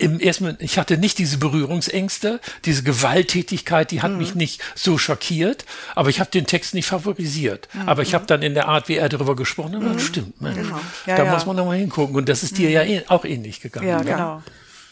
[0.02, 4.02] im ersten, ich hatte nicht diese Berührungsängste, diese Gewalttätigkeit, die Mhm.
[4.02, 7.68] hat mich nicht so schockiert, aber ich habe den Text nicht favorisiert.
[7.72, 7.88] Mhm.
[7.88, 10.56] Aber ich habe dann in der Art, wie er darüber gesprochen hat, das stimmt, Mensch,
[10.58, 10.80] Genau.
[11.06, 11.32] Ja, da ja.
[11.32, 12.16] muss man nochmal hingucken.
[12.16, 13.88] Und das ist dir ja eh- auch ähnlich gegangen.
[13.88, 14.02] Ja,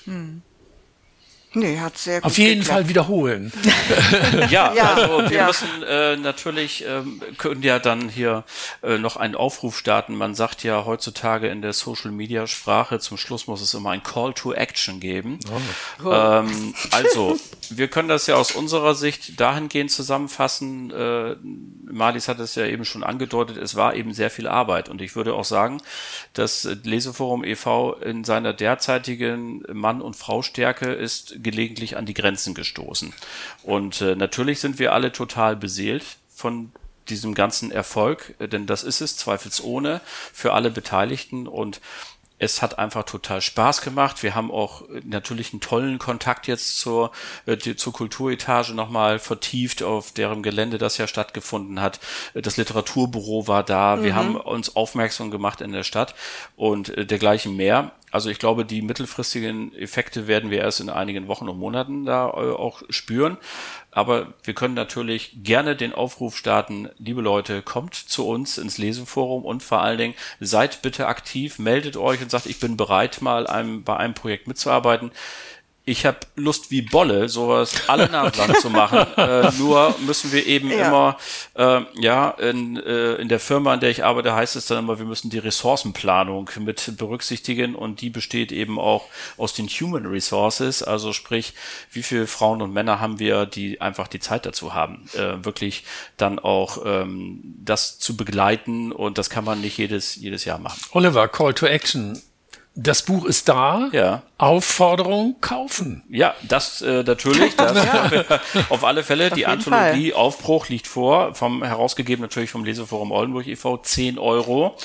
[0.07, 0.41] ne?
[1.53, 2.79] Nee, hat sehr gut Auf jeden geklappt.
[2.81, 3.53] Fall wiederholen.
[4.51, 5.47] Ja, Ja, also wir ja.
[5.47, 8.45] müssen äh, natürlich, ähm, können ja dann hier
[8.83, 10.15] äh, noch einen Aufruf starten.
[10.15, 14.53] Man sagt ja heutzutage in der Social-Media-Sprache, zum Schluss muss es immer ein Call to
[14.53, 15.39] Action geben.
[16.05, 17.39] Ähm, also,
[17.77, 20.91] wir können das ja aus unserer Sicht dahingehend zusammenfassen.
[20.91, 21.37] Äh,
[21.91, 24.89] Marlies hat es ja eben schon angedeutet, es war eben sehr viel Arbeit.
[24.89, 25.81] Und ich würde auch sagen,
[26.33, 27.95] das Leseforum e.V.
[27.95, 33.13] in seiner derzeitigen Mann- und Frau-Stärke ist gelegentlich an die Grenzen gestoßen.
[33.63, 36.05] Und äh, natürlich sind wir alle total beseelt
[36.35, 36.73] von
[37.09, 40.01] diesem ganzen Erfolg, denn das ist es zweifelsohne
[40.33, 41.81] für alle Beteiligten und
[42.41, 44.23] es hat einfach total Spaß gemacht.
[44.23, 47.13] Wir haben auch äh, natürlich einen tollen Kontakt jetzt zur,
[47.47, 52.01] äh, zur Kulturetage nochmal vertieft, auf deren Gelände das ja stattgefunden hat.
[52.35, 54.03] Äh, Das Literaturbüro war da.
[54.03, 56.15] Wir haben uns aufmerksam gemacht in der Stadt
[56.57, 57.93] und äh, dergleichen mehr.
[58.11, 62.29] Also ich glaube, die mittelfristigen Effekte werden wir erst in einigen Wochen und Monaten da
[62.29, 63.37] äh, auch spüren.
[63.93, 69.45] Aber wir können natürlich gerne den Aufruf starten, liebe Leute, kommt zu uns ins Leseforum
[69.45, 73.47] und vor allen Dingen seid bitte aktiv, meldet euch und sagt, ich bin bereit, mal
[73.47, 75.11] einem, bei einem Projekt mitzuarbeiten.
[75.91, 79.01] Ich habe Lust wie Bolle, sowas alle Nachland zu machen.
[79.21, 80.87] Äh, nur müssen wir eben Ja.
[80.89, 81.17] immer,
[81.55, 84.99] äh, ja, in, äh, in der Firma, in der ich arbeite, heißt es dann immer,
[84.99, 90.83] wir müssen die Ressourcenplanung mit berücksichtigen und die besteht eben auch aus den Human Resources,
[90.83, 91.55] also sprich,
[91.93, 95.85] wie viele Frauen und Männer haben wir, die einfach die Zeit dazu haben, äh, wirklich
[96.17, 100.81] dann auch ähm, das zu begleiten und das kann man nicht jedes, jedes Jahr machen.
[100.93, 102.21] Oliver, Call to Action.
[102.77, 103.89] Das Buch ist da.
[103.93, 104.23] Ja.
[104.39, 106.03] Aufforderung kaufen.
[106.09, 107.57] Ja, das äh, natürlich.
[107.57, 107.77] Das
[108.71, 109.27] auf alle Fälle.
[109.27, 113.79] Auf die Anthologie Aufbruch liegt vor, vom herausgegeben natürlich vom Leseforum Oldenburg e.V.
[113.79, 114.77] 10 Euro.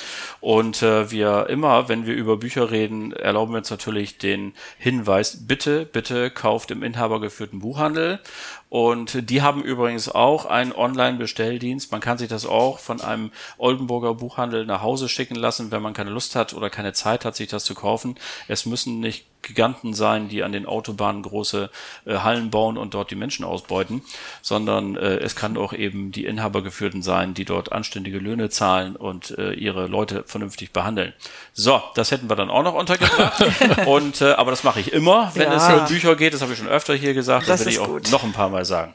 [0.42, 5.46] Und äh, wir immer, wenn wir über Bücher reden, erlauben wir uns natürlich den Hinweis,
[5.48, 8.20] bitte, bitte kauft im inhabergeführten Buchhandel.
[8.76, 11.94] Und die haben übrigens auch einen Online-Bestelldienst.
[11.94, 15.94] Man kann sich das auch von einem Oldenburger Buchhandel nach Hause schicken lassen, wenn man
[15.94, 18.18] keine Lust hat oder keine Zeit hat, sich das zu kaufen.
[18.50, 21.70] Es müssen nicht Giganten sein, die an den Autobahnen große
[22.06, 24.02] äh, Hallen bauen und dort die Menschen ausbeuten,
[24.42, 29.38] sondern äh, es kann auch eben die Inhabergeführten sein, die dort anständige Löhne zahlen und
[29.38, 31.14] äh, ihre Leute vernünftig behandeln.
[31.54, 33.46] So, das hätten wir dann auch noch untergebracht.
[33.88, 35.56] und äh, aber das mache ich immer, wenn Ja.
[35.56, 36.34] es um Bücher geht.
[36.34, 37.48] Das habe ich schon öfter hier gesagt.
[37.48, 38.12] Das das will ich auch gut.
[38.12, 38.94] noch ein paar Mal sagen.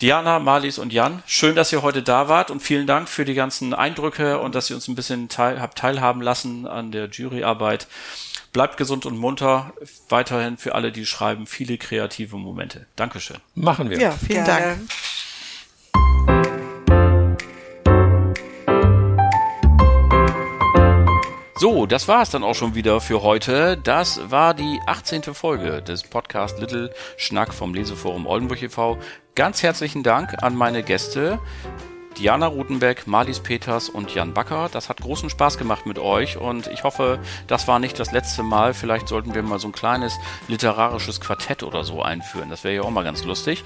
[0.00, 3.34] Diana, Marlies und Jan, schön, dass ihr heute da wart und vielen Dank für die
[3.34, 7.88] ganzen Eindrücke und dass ihr uns ein bisschen teil, habt teilhaben lassen an der Juryarbeit.
[8.52, 9.72] Bleibt gesund und munter.
[10.08, 12.86] Weiterhin für alle, die schreiben, viele kreative Momente.
[12.94, 13.38] Dankeschön.
[13.56, 13.98] Machen wir.
[13.98, 14.66] Ja, vielen Gerne.
[14.76, 14.90] Dank.
[21.60, 23.76] So, das war es dann auch schon wieder für heute.
[23.76, 25.24] Das war die 18.
[25.34, 28.96] Folge des Podcast Little Schnack vom Leseforum Oldenburg e.V.
[29.34, 31.40] Ganz herzlichen Dank an meine Gäste.
[32.18, 34.68] Diana Rutenbeck, Marlies Peters und Jan Backer.
[34.72, 38.42] Das hat großen Spaß gemacht mit euch und ich hoffe, das war nicht das letzte
[38.42, 38.74] Mal.
[38.74, 42.50] Vielleicht sollten wir mal so ein kleines literarisches Quartett oder so einführen.
[42.50, 43.62] Das wäre ja auch mal ganz lustig.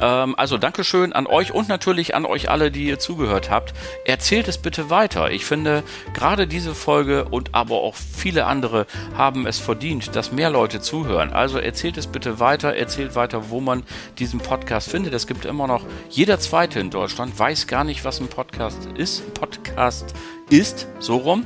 [0.00, 3.74] Ähm, also Dankeschön an euch und natürlich an euch alle, die ihr zugehört habt.
[4.04, 5.32] Erzählt es bitte weiter.
[5.32, 5.82] Ich finde,
[6.14, 8.86] gerade diese Folge und aber auch viele andere
[9.16, 11.32] haben es verdient, dass mehr Leute zuhören.
[11.32, 13.82] Also erzählt es bitte weiter, erzählt weiter, wo man
[14.18, 15.12] diesen Podcast findet.
[15.12, 19.34] Es gibt immer noch, jeder Zweite in Deutschland weiß gar nicht, was ein Podcast ist.
[19.34, 20.14] Podcast
[20.50, 21.44] ist, so rum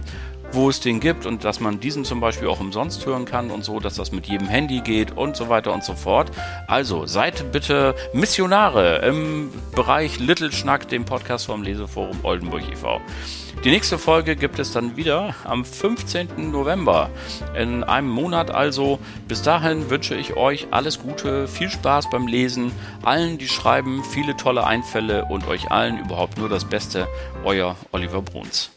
[0.54, 3.64] wo es den gibt und dass man diesen zum Beispiel auch umsonst hören kann und
[3.64, 6.30] so, dass das mit jedem Handy geht und so weiter und so fort.
[6.68, 13.00] Also seid bitte Missionare im Bereich Little Schnack, dem Podcast vom Leseforum Oldenburg e.V.
[13.64, 16.50] Die nächste Folge gibt es dann wieder am 15.
[16.50, 17.08] November.
[17.58, 18.98] In einem Monat also.
[19.26, 24.36] Bis dahin wünsche ich euch alles Gute, viel Spaß beim Lesen, allen, die schreiben, viele
[24.36, 27.08] tolle Einfälle und euch allen überhaupt nur das Beste.
[27.42, 28.73] Euer Oliver Bruns.